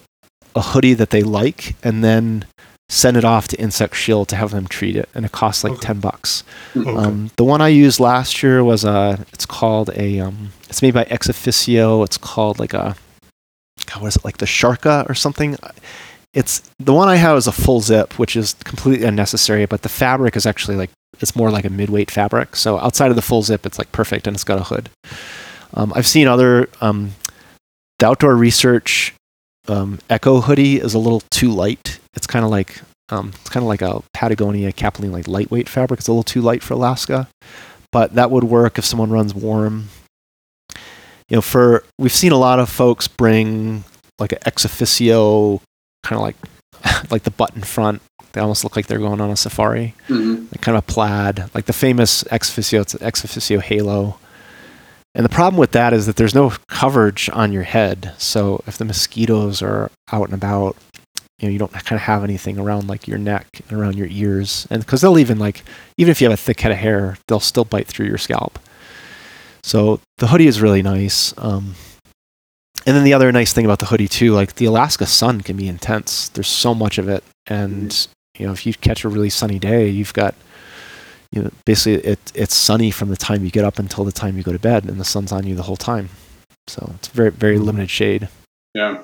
[0.56, 2.44] a hoodie that they like and then
[2.90, 5.74] send it off to Insect Shield to have them treat it, and it costs like
[5.74, 5.82] Okay.
[5.88, 6.44] ten bucks.
[6.76, 6.90] Okay.
[6.96, 9.26] Um, the one I used last year was a.
[9.34, 10.20] It's called a.
[10.20, 12.04] Um, it's made by Ex Officio.
[12.04, 12.96] It's called like a.
[13.86, 15.58] God, what is it like the Sharka or something?
[16.34, 19.66] It's the one I have is a full zip, which is completely unnecessary.
[19.66, 22.56] But the fabric is actually like it's more like a midweight fabric.
[22.56, 24.90] So outside of the full zip, it's like perfect, and it's got a hood.
[25.74, 26.70] Um, I've seen other.
[26.82, 27.16] Um,
[28.00, 29.14] the outdoor research
[29.68, 31.97] um, Echo hoodie is a little too light.
[32.18, 36.00] It's kind of like um, it's kind of like a Patagonia Capilene like lightweight fabric.
[36.00, 37.30] It's a little too light for Alaska,
[37.92, 39.88] but that would work if someone runs warm.
[41.30, 43.84] You know, for we've seen a lot of folks bring
[44.20, 45.62] like an ex officio
[46.04, 46.36] kind of like
[47.12, 48.02] like the button front.
[48.34, 50.52] They almost look like they're going on a safari, Mhm.
[50.52, 52.82] like kind of a plaid, like the famous ex officio.
[52.82, 54.18] It's an ex officio halo.
[55.16, 58.14] And the problem with that is that there's no coverage on your head.
[58.20, 60.76] So if the mosquitoes are out and about,
[61.40, 64.08] you know, you don't kind of have anything around like your neck and around your
[64.10, 64.68] ears.
[64.72, 65.64] And because they'll even like,
[65.98, 68.58] even if you have a thick head of hair, they'll still bite through your scalp.
[69.62, 71.34] So the hoodie is really nice.
[71.38, 71.76] Um,
[72.86, 75.58] and then the other nice thing about the hoodie too, like the Alaska sun can
[75.58, 76.30] be intense.
[76.30, 77.24] There's so much of it.
[77.46, 78.08] And,
[78.38, 80.34] you know, if you catch a really sunny day, you've got,
[81.32, 84.38] you know, basically it, it's sunny from the time you get up until the time
[84.38, 86.10] you go to bed and the sun's on you the whole time.
[86.68, 88.30] So it's very, very limited shade.
[88.74, 89.04] Yeah.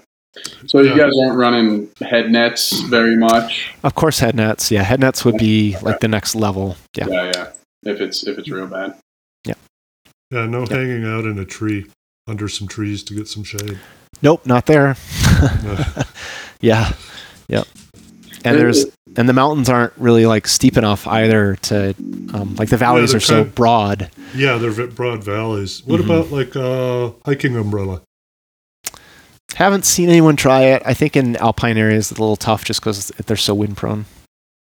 [0.67, 3.73] So you guys aren't running head nets very much.
[3.83, 4.71] Of course, head nets.
[4.71, 6.75] Yeah, head nets would be like the next level.
[6.97, 7.07] Yeah.
[7.07, 7.51] Yeah, yeah.
[7.83, 8.97] If it's if it's real bad.
[9.45, 9.53] Yeah,
[10.31, 10.45] Yeah.
[10.47, 11.85] no hanging out in a tree
[12.27, 13.77] under some trees to get some shade.
[14.21, 14.95] Nope, not there.
[15.63, 15.77] No.
[16.61, 16.93] Yeah.
[17.49, 17.67] Yep.
[18.45, 18.85] And there's
[19.17, 21.89] and the mountains aren't really like steep enough either to
[22.33, 24.11] um, like the valleys they're so kind- broad.
[24.33, 25.83] yeah, they're broad valleys.
[25.85, 26.05] What Mhm.
[26.05, 28.01] about like uh hiking umbrella?
[29.55, 30.81] Haven't seen anyone try it.
[30.85, 34.05] I think in alpine areas it's a little tough just because they're so wind prone.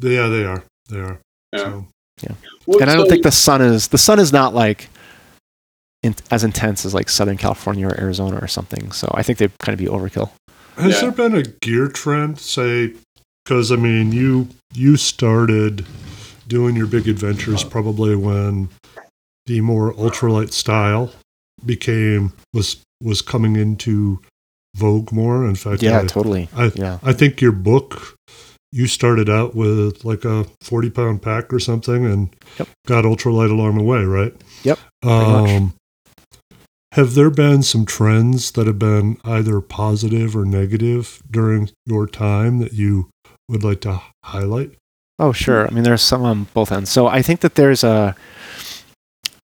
[0.01, 0.65] Yeah, they are.
[0.89, 1.21] They are.
[1.53, 1.59] Yeah.
[1.59, 1.87] So,
[2.67, 4.89] Well, And I don't so- think the sun is the sun is not like
[6.03, 8.91] in, as intense as like Southern California or Arizona or something.
[8.93, 10.31] So I think they'd kind of be overkill.
[10.77, 11.01] has Yeah.
[11.03, 12.95] there been a gear trend, say,
[13.45, 15.85] because I mean, you you started
[16.49, 18.69] doing your big adventures probably when
[19.47, 21.11] the more ultralight style
[21.67, 24.21] became was was coming into
[24.77, 25.47] vogue more.
[25.47, 26.49] In fact, Yeah, I, totally.
[26.55, 26.99] I, Yeah.
[27.03, 28.17] I think your book
[28.73, 32.69] you started out with like a 40 pound pack or something and Yep.
[32.87, 34.33] got ultralight along the way, right?
[34.63, 34.79] Yep.
[35.03, 35.75] Um,
[36.93, 42.59] have there been some trends that have been either positive or negative during your time
[42.59, 43.09] that you
[43.49, 44.73] would like to highlight?
[45.19, 45.67] Oh, sure.
[45.67, 46.91] I mean, there's some on both ends.
[46.91, 48.15] So I think that there's a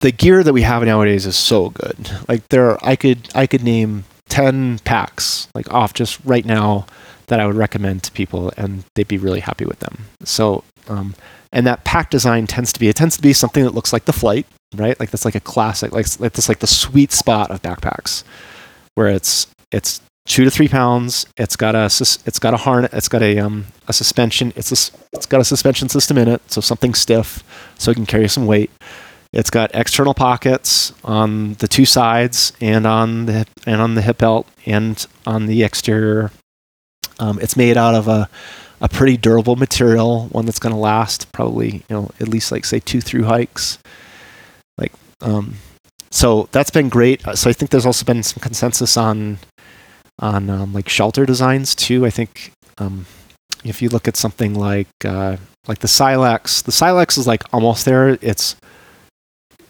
[0.01, 2.11] the gear that we have nowadays is so good.
[2.29, 6.87] Like there, I could I could name ten packs like off just right now
[7.27, 10.07] that I would recommend to people, and they'd be really happy with them.
[10.25, 11.15] So, um,
[11.53, 14.07] and that pack design tends to be it tends to be something that looks like
[14.07, 14.99] the flight, right?
[14.99, 18.25] Like that's like a classic, like like that's like the sweet spot of backpacks,
[18.95, 21.27] where it's it's two to three pounds.
[21.37, 22.93] It's got a it's got a harness.
[22.93, 24.53] It's got a um a suspension.
[24.57, 27.43] It's a, it's got a suspension system in it, so something stiff,
[27.79, 28.71] so it can carry some weight.
[29.33, 34.03] It's got external pockets on the two sides and on the hip, and on the
[34.03, 36.33] hip belt and on the exterior.
[37.21, 38.29] Um, it's made out of a
[38.83, 42.65] a pretty durable material, one that's going to last probably you know at least like
[42.65, 43.79] say two through hikes.
[44.79, 45.57] Like um,
[46.11, 47.27] so that's been great.
[47.27, 49.39] Uh, So I think there's also been some consensus on
[50.19, 52.05] on um, like shelter designs too.
[52.05, 53.07] I think um,
[53.65, 55.37] if you look at something like uh,
[55.69, 58.19] like the Silex, the Silex is like almost there.
[58.21, 58.57] It's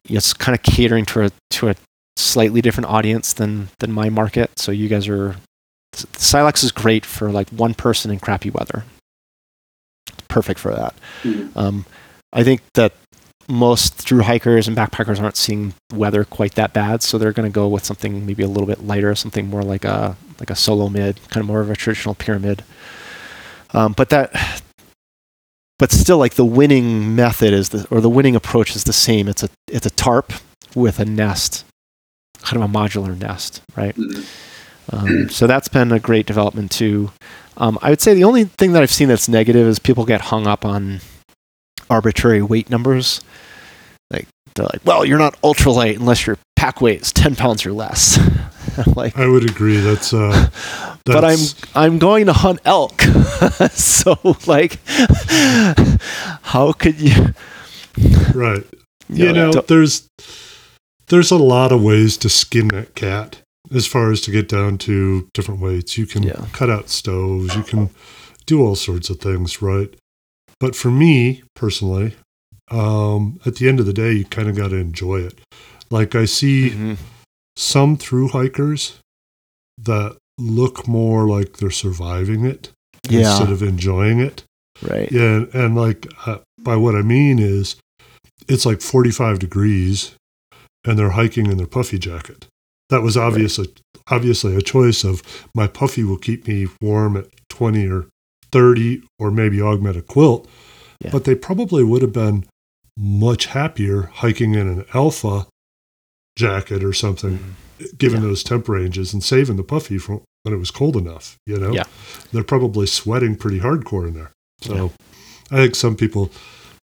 [0.05, 1.75] it's kind of catering to a to a
[2.17, 4.59] slightly different audience than than my market.
[4.59, 5.37] So you guys are
[5.95, 8.85] Silex is great for like one person in crappy weather.
[10.09, 10.95] It's perfect for that.
[11.23, 11.57] Mhm.
[11.57, 11.87] Um,
[12.33, 12.93] I think that
[13.49, 17.55] most through hikers and backpackers aren't seeing weather quite that bad, so they're going to
[17.55, 20.89] go with something maybe a little bit lighter, something more like a like a solo
[20.89, 22.63] mid, kind of more of a traditional pyramid.
[23.75, 24.63] Um, but that,
[25.81, 29.27] but still, like the winning method is the or the winning approach is the same.
[29.27, 30.33] It's a it's a tarp
[30.75, 31.65] with a nest,
[32.43, 33.97] kind of a modular nest, right?
[33.97, 34.27] Mhm.
[34.93, 37.13] Um, so that's been a great development too.
[37.57, 40.21] Um, I would say the only thing that I've seen that's negative is people get
[40.21, 41.01] hung up on
[41.89, 43.23] arbitrary weight numbers.
[44.11, 47.73] Like they're like, "Well, you're not ultralight unless your pack weight is ten pounds or
[47.73, 48.19] less."
[48.97, 49.79] Like, I would agree.
[49.81, 50.49] That's, uh,
[51.05, 51.39] but I'm
[51.75, 53.01] I'm going to hunt elk,
[53.73, 54.17] so
[54.47, 54.79] like,
[56.43, 57.35] how could you?
[58.35, 58.65] right.
[59.09, 60.09] you You know, know, there's
[61.09, 63.39] there's a lot of ways to skin that cat
[63.75, 65.97] as far as to get down to different weights.
[65.99, 66.47] You can Yeah.
[66.53, 67.91] cut out stoves, you can
[68.47, 69.93] do all sorts of things, right?
[70.59, 72.15] But for me personally,
[72.71, 75.39] um, at the end of the day, you kind of got to enjoy it.
[75.91, 76.97] Like I see Mhm.
[77.61, 78.99] Some through hikers
[79.77, 82.71] that look more like they're surviving it
[83.09, 84.45] yeah, instead of enjoying it.
[84.83, 85.11] right.
[85.13, 87.77] Yeah, and, and like uh, by what I mean is,
[88.49, 90.17] it's like 45 degrees,
[90.87, 92.47] and they're hiking in their puffy jacket.
[92.89, 93.69] That was obviously
[94.09, 95.23] obviously a choice of
[95.55, 98.07] my puffy will keep me warm at 20 or
[98.51, 100.49] 30, or maybe augment a quilt.
[101.01, 101.11] Yeah.
[101.13, 102.47] But they probably would have been
[102.97, 105.47] much happier hiking in an alpha
[106.41, 107.39] jacket or something,
[107.79, 107.99] Mhm.
[107.99, 108.29] given Yeah.
[108.29, 111.37] those temp ranges, and saving the puffy from when it was cold enough.
[111.47, 111.85] You know, Yeah.
[112.33, 114.31] they're probably sweating pretty hardcore in there.
[114.63, 114.93] So
[115.51, 116.31] I think some people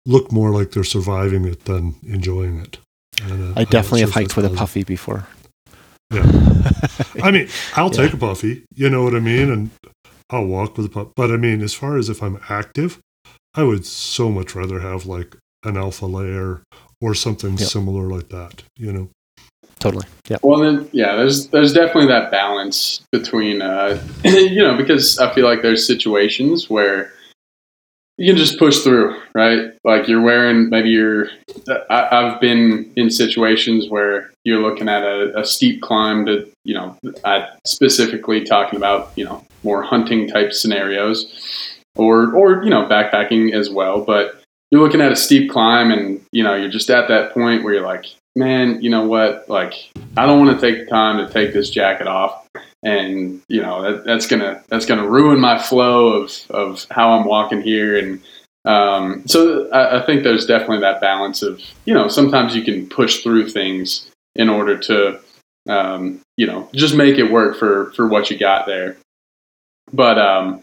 [0.06, 2.78] look more like they're surviving it than enjoying it.
[3.22, 5.26] Uh, I'm I definitely have hiked with a puffy before.
[6.12, 6.24] Yeah.
[7.22, 8.02] I mean, I'll Yeah.
[8.02, 9.50] take a puffy, you know what I mean?
[9.50, 9.70] And
[10.30, 11.10] I'll walk with a puffy.
[11.16, 12.98] But I mean, as far as if I'm active,
[13.54, 16.62] I would so much rather have like an alpha layer
[17.00, 17.68] or something Yep.
[17.68, 19.08] similar like that, you know?
[19.84, 20.06] Totally.
[20.28, 20.38] Yeah.
[20.42, 25.44] Well, then, yeah, there's there's definitely that balance between, uh, you know, because I feel
[25.44, 27.12] like there's situations where
[28.16, 29.72] you can just push through, right?
[29.84, 31.28] Like you're wearing maybe you're.
[31.90, 36.74] I, I've been in situations where you're looking at a, a steep climb to, you
[36.74, 41.26] know, I specifically talking about you know more hunting type scenarios,
[41.96, 46.24] or or you know backpacking as well, but you're looking at a steep climb and
[46.32, 48.06] you know you're just at that point where you're like
[48.36, 49.48] man you know what?
[49.48, 49.74] Like
[50.16, 52.46] i don't want to take the time to take this jacket off.
[52.82, 57.24] And you know that, that's gonna that's gonna ruin my flow of of how i'm
[57.24, 57.96] walking here.
[57.98, 58.22] And
[58.66, 62.88] um, so I, I think there's definitely that balance of you know sometimes you can
[62.88, 65.20] push through things in order to
[65.68, 68.96] um, you know just make it work for for what you got there.
[69.92, 70.62] But um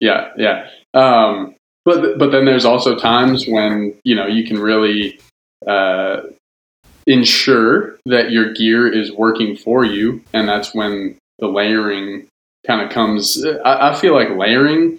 [0.00, 0.68] yeah yeah.
[0.94, 1.54] Um
[1.84, 5.18] but but then there's also times when you know you can really
[5.66, 6.22] uh,
[7.06, 12.26] ensure that your gear is working for you, and that's when the layering
[12.66, 13.44] kind of comes.
[13.64, 14.98] I, I feel like layering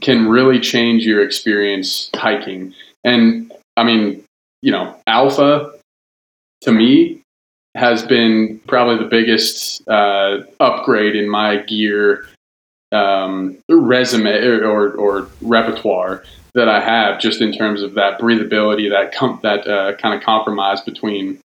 [0.00, 2.74] can really change your experience hiking,
[3.04, 4.24] and I mean,
[4.62, 5.72] you know, alpha
[6.62, 7.22] to me
[7.74, 12.26] has been probably the biggest uh, upgrade in my gear
[12.92, 16.24] um, resume or, or repertoire
[16.56, 20.22] that I have, just in terms of that breathability, that com- that uh, kind of
[20.22, 21.38] compromise between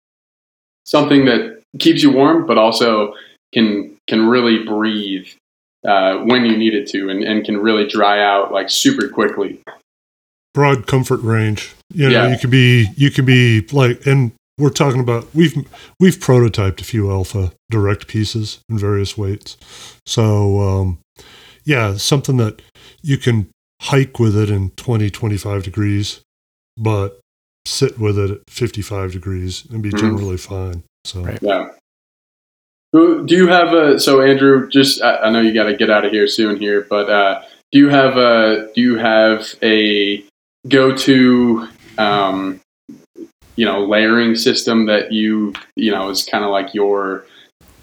[0.85, 3.15] something that keeps you warm, but also
[3.53, 5.27] can can really breathe
[5.87, 9.61] uh, when you need it to, and, and can really dry out like super quickly.
[10.55, 11.75] Broad comfort range.
[11.93, 12.29] You know, Yeah.
[12.33, 15.55] you could be you could be like, and we're talking about we've
[16.01, 19.57] we've prototyped a few alpha direct pieces in various weights.
[20.05, 20.99] So um,
[21.65, 22.61] yeah, something that
[23.03, 23.49] you can
[23.83, 26.20] hike with it in 20, 25 degrees,
[26.76, 27.20] but
[27.66, 29.99] sit with it at 55 degrees and be Mhm.
[30.01, 30.83] generally fine.
[31.05, 31.39] So Right.
[31.43, 31.70] Yeah.
[32.93, 34.66] Do you have a so Andrew?
[34.68, 37.43] Just I, I know you got to get out of here soon here, but uh,
[37.70, 40.24] do you have a do you have a
[40.68, 41.68] go to
[41.99, 42.61] um,
[43.57, 47.26] you know layering system that you you know is kind of like your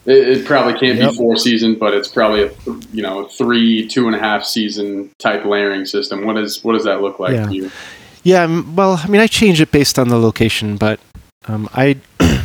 [0.06, 1.12] it, it probably can't Yep.
[1.12, 2.52] be four season, but it's probably a
[2.92, 6.26] you know three two and a half season type layering system.
[6.26, 7.46] What is what does that look like Yeah.
[7.48, 7.72] to you?
[8.24, 11.00] Yeah, well, I mean, I change it based on the location, but
[11.48, 11.98] um, I.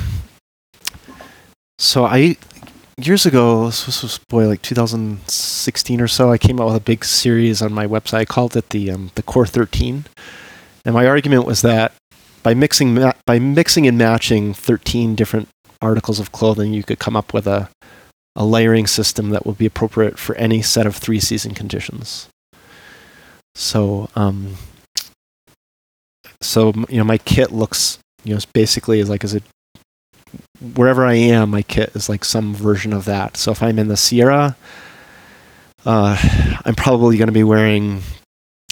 [1.78, 2.36] so I
[2.98, 6.30] years ago, this was, boy like 2016 or so.
[6.30, 8.18] I came out with a big series on my website.
[8.18, 10.04] I called it the um, the Core 13,
[10.84, 11.92] and my argument was that
[12.42, 15.48] by mixing ma- by mixing and matching 13 different
[15.80, 17.70] articles of clothing, you could come up with a
[18.36, 22.28] a layering system that would be appropriate for any set of three season conditions.
[23.56, 24.54] So, um,
[26.40, 29.42] so you know my kit looks you know basically like as a
[30.74, 33.36] wherever I am my kit is like some version of that.
[33.36, 34.56] So if I'm in the Sierra,
[35.84, 36.16] uh,
[36.64, 38.02] I'm probably going to be wearing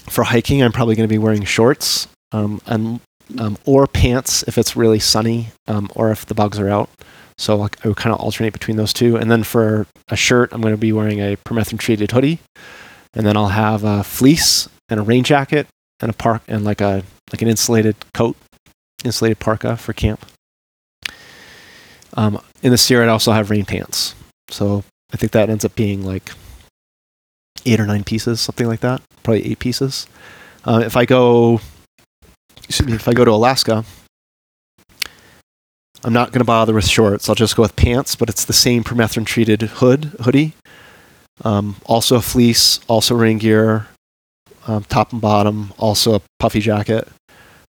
[0.09, 0.63] for hiking.
[0.63, 3.01] I'm probably going to be wearing shorts um, and
[3.39, 6.89] um, or pants if it's really sunny um, or if the bugs are out.
[7.37, 9.17] So I would kind of alternate between those two.
[9.17, 12.41] And then for a shirt, I'm going to be wearing a permethrin treated hoodie,
[13.15, 15.69] and then I'll have a fleece and a rain jacket
[16.01, 18.37] and a park and like a like an insulated coat,
[19.05, 20.25] insulated parka for camp.
[22.15, 24.15] Um, in the Sierra, I also have rain pants.
[24.49, 26.33] So I think that ends up being like
[27.67, 29.03] eight or nine pieces, something like that.
[29.23, 30.07] Probably eight pieces.
[30.65, 31.61] Uh, if I go,
[32.69, 33.85] excuse me, if I go to Alaska,
[36.05, 37.29] I'm not going to bother with shorts.
[37.29, 40.55] I'll just go with pants, but it's the same permethrin treated hood hoodie.
[41.45, 43.87] Um, also a fleece, also rain gear,
[44.67, 47.09] um, top and bottom, also a puffy jacket.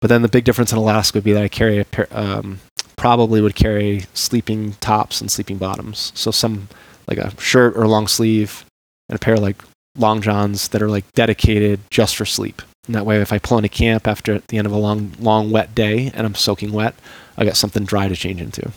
[0.01, 2.61] But then the big difference in Alaska would be that I carry a pair, um,
[2.97, 6.13] probably would carry sleeping tops and sleeping bottoms.
[6.15, 6.69] So some
[7.09, 8.65] like a shirt or long sleeve
[9.09, 9.63] and a pair of like
[9.97, 12.63] long johns that are like dedicated just for sleep.
[12.87, 15.13] And that way, if I pull into camp after at the end of a long,
[15.19, 16.95] long wet day and I'm soaking wet,
[17.37, 18.71] I got something dry to change into.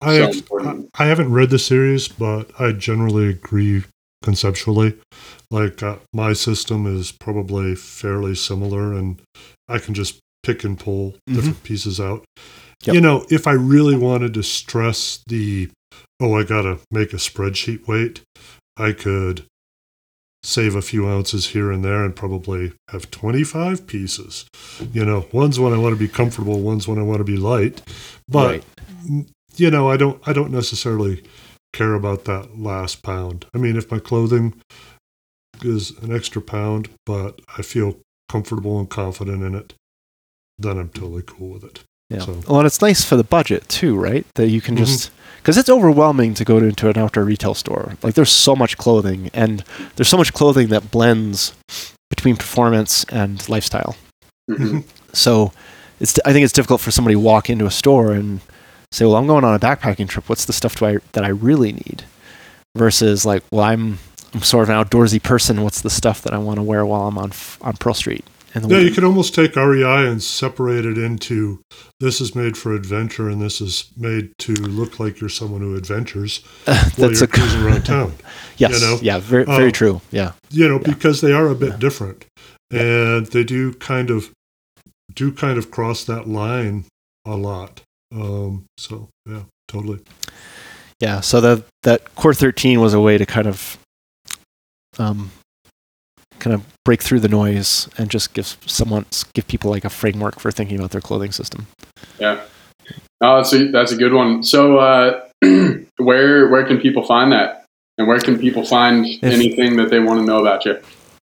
[0.00, 0.90] I, have, important.
[0.94, 3.84] I I haven't read the series, but I generally agree
[4.22, 4.98] conceptually.
[5.50, 9.20] Like uh, my system is probably fairly similar, and
[9.68, 11.34] I can just pick and pull Mhm.
[11.34, 12.24] different pieces out.
[12.84, 12.94] Yep.
[12.94, 15.70] You know, if I really wanted to stress the,
[16.20, 18.20] oh, I got to make a spreadsheet weight,
[18.76, 19.46] I could
[20.44, 24.44] save a few ounces here and there and probably have 25 pieces.
[24.92, 27.38] You know, one's when I want to be comfortable, one's when I want to be
[27.38, 27.80] light.
[28.28, 28.62] But
[29.08, 29.26] Right.
[29.56, 31.22] you know, I don't I don't necessarily
[31.72, 33.46] care about that last pound.
[33.54, 34.54] I mean, if my clothing
[35.62, 37.96] is an extra pound, but I feel
[38.28, 39.72] comfortable and confident in it,
[40.58, 41.84] then I'm totally cool with it.
[42.10, 42.20] Yeah.
[42.20, 44.26] So- Well, and it's nice for the budget too, right?
[44.34, 44.78] That you can Mhm.
[44.78, 45.10] just
[45.44, 47.98] because it's overwhelming to go to, into an outdoor retail store.
[48.02, 49.62] Like there's so much clothing, and
[49.96, 51.52] there's so much clothing that blends
[52.08, 53.94] between performance and lifestyle.
[54.50, 54.84] Mhm.
[55.12, 55.52] So
[56.00, 58.40] it's I think it's difficult for somebody to walk into a store and
[58.90, 60.28] say, "Well, I'm going on a backpacking trip.
[60.28, 62.04] What's the stuff do I that I really need?"
[62.74, 63.98] Versus like, "Well, I'm
[64.32, 65.62] I'm sort of an outdoorsy person.
[65.62, 67.30] What's the stuff that I want to wear while I'm on
[67.60, 68.24] on Pearl Street?"
[68.62, 71.60] The Yeah, you winter?" could almost take REI and separate it into
[72.00, 75.74] this is made for adventure and this is made to look like you're someone who
[75.76, 78.14] adventures while That's you're a cruising around town.
[78.56, 78.98] yes, you know?
[79.02, 80.00] yeah, very very Um, true.
[80.10, 82.24] Yeah, You know, because they are a bit different,
[82.70, 84.30] and they do kind of
[85.14, 86.84] do kind of cross that line
[87.26, 87.80] a lot.
[88.14, 90.00] Um, so yeah, totally.
[91.00, 91.20] yeah.
[91.20, 93.78] So that that Core 13 was a way to kind of
[94.98, 95.30] um
[96.44, 100.38] kind of break through the noise and just give someone give people like a framework
[100.38, 101.66] for thinking about their clothing system.
[102.18, 102.42] Yeah.
[103.22, 104.42] Oh, that's a, that's a good one.
[104.42, 105.26] So, uh,
[105.96, 107.64] where where can people find that,
[107.96, 110.78] and where can people find anything that they want to know about you?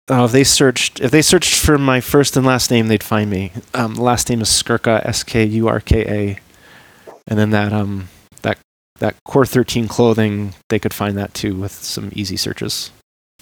[0.09, 3.29] Uh, if they searched, if they searched for my first and last name, they'd find
[3.29, 3.51] me.
[3.75, 6.39] Um, last name is Skurka, S K U R K A,
[7.27, 8.09] and then that um
[8.41, 8.57] that
[8.97, 12.91] that Core 13 clothing, they could find that too with some easy searches.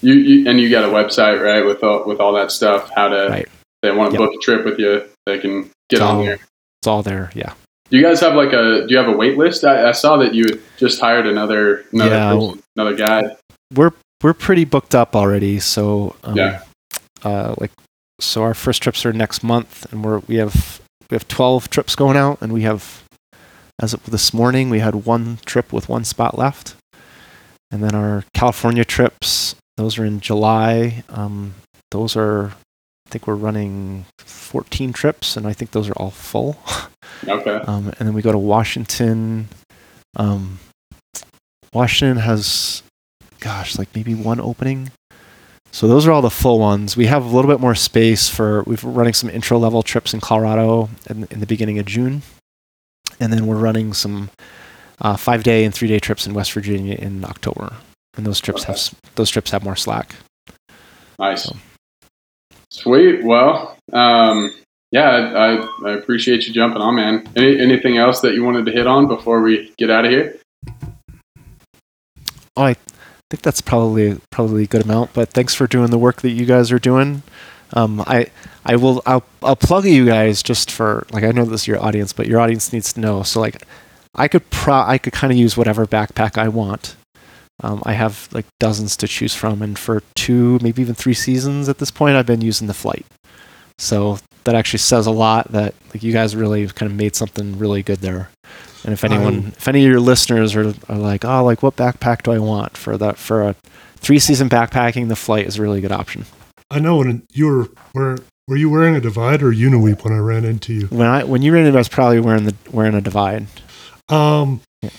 [0.01, 1.65] You, you and you got a website, right?
[1.65, 3.47] With all with all that stuff, how to Right.
[3.81, 4.29] they want to Yep.
[4.29, 6.39] book a trip with you, they can get It's on all- there.
[6.81, 7.31] It's all there.
[7.35, 7.53] Yeah.
[7.89, 8.85] Do you guys have like a?
[8.85, 9.63] Do you have a wait list?
[9.65, 12.33] I, I saw that you had just hired another another Yeah.
[12.33, 13.35] person, another guy.
[13.75, 13.91] we're
[14.23, 15.59] we're pretty booked up already.
[15.59, 16.61] So um, Yeah.
[17.23, 17.71] uh, like
[18.21, 20.79] so our first trips are next month, and we're we have
[21.09, 23.03] we have twelve trips going out, and we have
[23.81, 26.75] as of this morning we had one trip with one spot left,
[27.71, 31.05] and then our California trips those are in July.
[31.07, 31.55] Um,
[31.91, 32.51] those are
[33.07, 36.57] I think we're running fourteen trips, and I think those are all full.
[37.27, 37.55] Okay.
[37.55, 39.49] Um, and then we go to Washington.
[40.15, 40.59] Um,
[41.73, 42.81] Washington has,
[43.39, 44.91] gosh, like maybe one opening.
[45.71, 46.95] So those are all the full ones.
[46.95, 48.63] We have a little bit more space for.
[48.63, 52.21] We're running some intro level trips in Colorado in, in the beginning of June,
[53.19, 54.29] and then we're running some
[55.01, 57.73] uh, five day and three day trips in West Virginia in October.
[58.17, 58.79] And those trips have
[59.15, 60.15] those trips have more slack.
[61.19, 61.43] Nice.
[61.43, 61.55] So-
[62.71, 63.23] Sweet.
[63.23, 64.53] Well, um,
[64.91, 67.27] yeah, I, I, I appreciate you jumping on, man.
[67.35, 70.37] Any, anything else that you wanted to hit on before we get out of here?
[72.55, 72.75] Oh, I
[73.29, 75.13] think that's probably probably a good amount.
[75.13, 77.23] But thanks for doing the work that you guys are doing.
[77.73, 78.27] Um, I
[78.65, 81.81] I will I'll I'll plug you guys just for like I know this is your
[81.83, 83.23] audience, but your audience needs to know.
[83.23, 83.63] So like
[84.15, 86.95] I could pro I could kind of use whatever backpack I want.
[87.61, 91.67] Um, I have like dozens to choose from, and for two, maybe even three seasons
[91.67, 93.05] at this point, I've been using the flight.
[93.77, 97.57] So that actually says a lot that like you guys really kind of made something
[97.57, 98.29] really good there.
[98.83, 101.75] And if anyone, Um, if any of your listeners are, are like, oh, like what
[101.75, 103.55] backpack do I want for that for a
[103.97, 106.25] three season backpacking, the flight is a really good option.
[106.71, 110.17] I know when you were were were you wearing a divide or uniweep when I
[110.19, 110.87] ran into you?
[110.87, 113.47] When I when you ran into, I was probably wearing the wearing a divide.
[114.07, 114.89] Um, Yeah.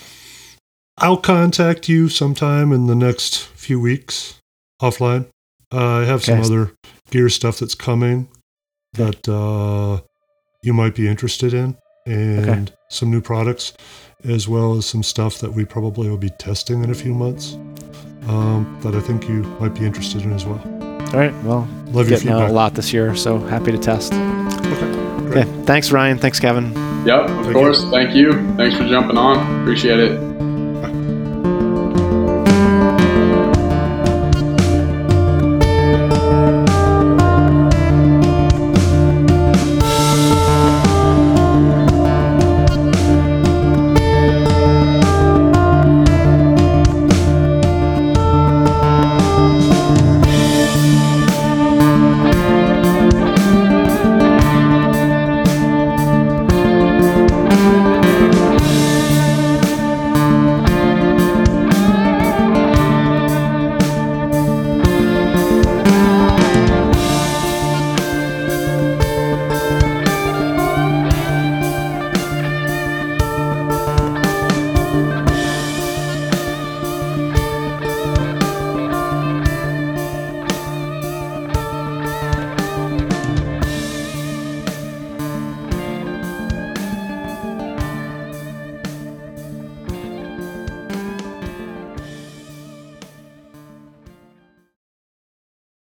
[1.01, 4.39] I'll contact you sometime in the next few weeks
[4.81, 5.25] offline.
[5.73, 6.45] Uh, I have some Okay.
[6.47, 6.71] other
[7.09, 8.27] gear stuff that's coming
[8.93, 10.01] that uh,
[10.63, 11.75] you might be interested in,
[12.05, 13.73] and some new products,
[14.25, 17.53] as well as some stuff that we probably will be testing in a few months
[18.27, 20.59] um, that I think you might be interested in as well.
[21.13, 21.33] All right.
[21.43, 22.49] Well, Love your getting out feedback.
[22.49, 24.13] a lot this year, so happy to test.
[24.13, 24.91] Okay,
[25.29, 25.47] great.
[25.47, 25.63] Okay.
[25.63, 26.17] Thanks, Ryan.
[26.19, 26.71] Thanks, Kevin.
[27.05, 27.83] Yep, of Thank course.
[27.89, 28.33] Thank you.
[28.55, 29.61] Thanks for jumping on.
[29.61, 30.50] Appreciate it.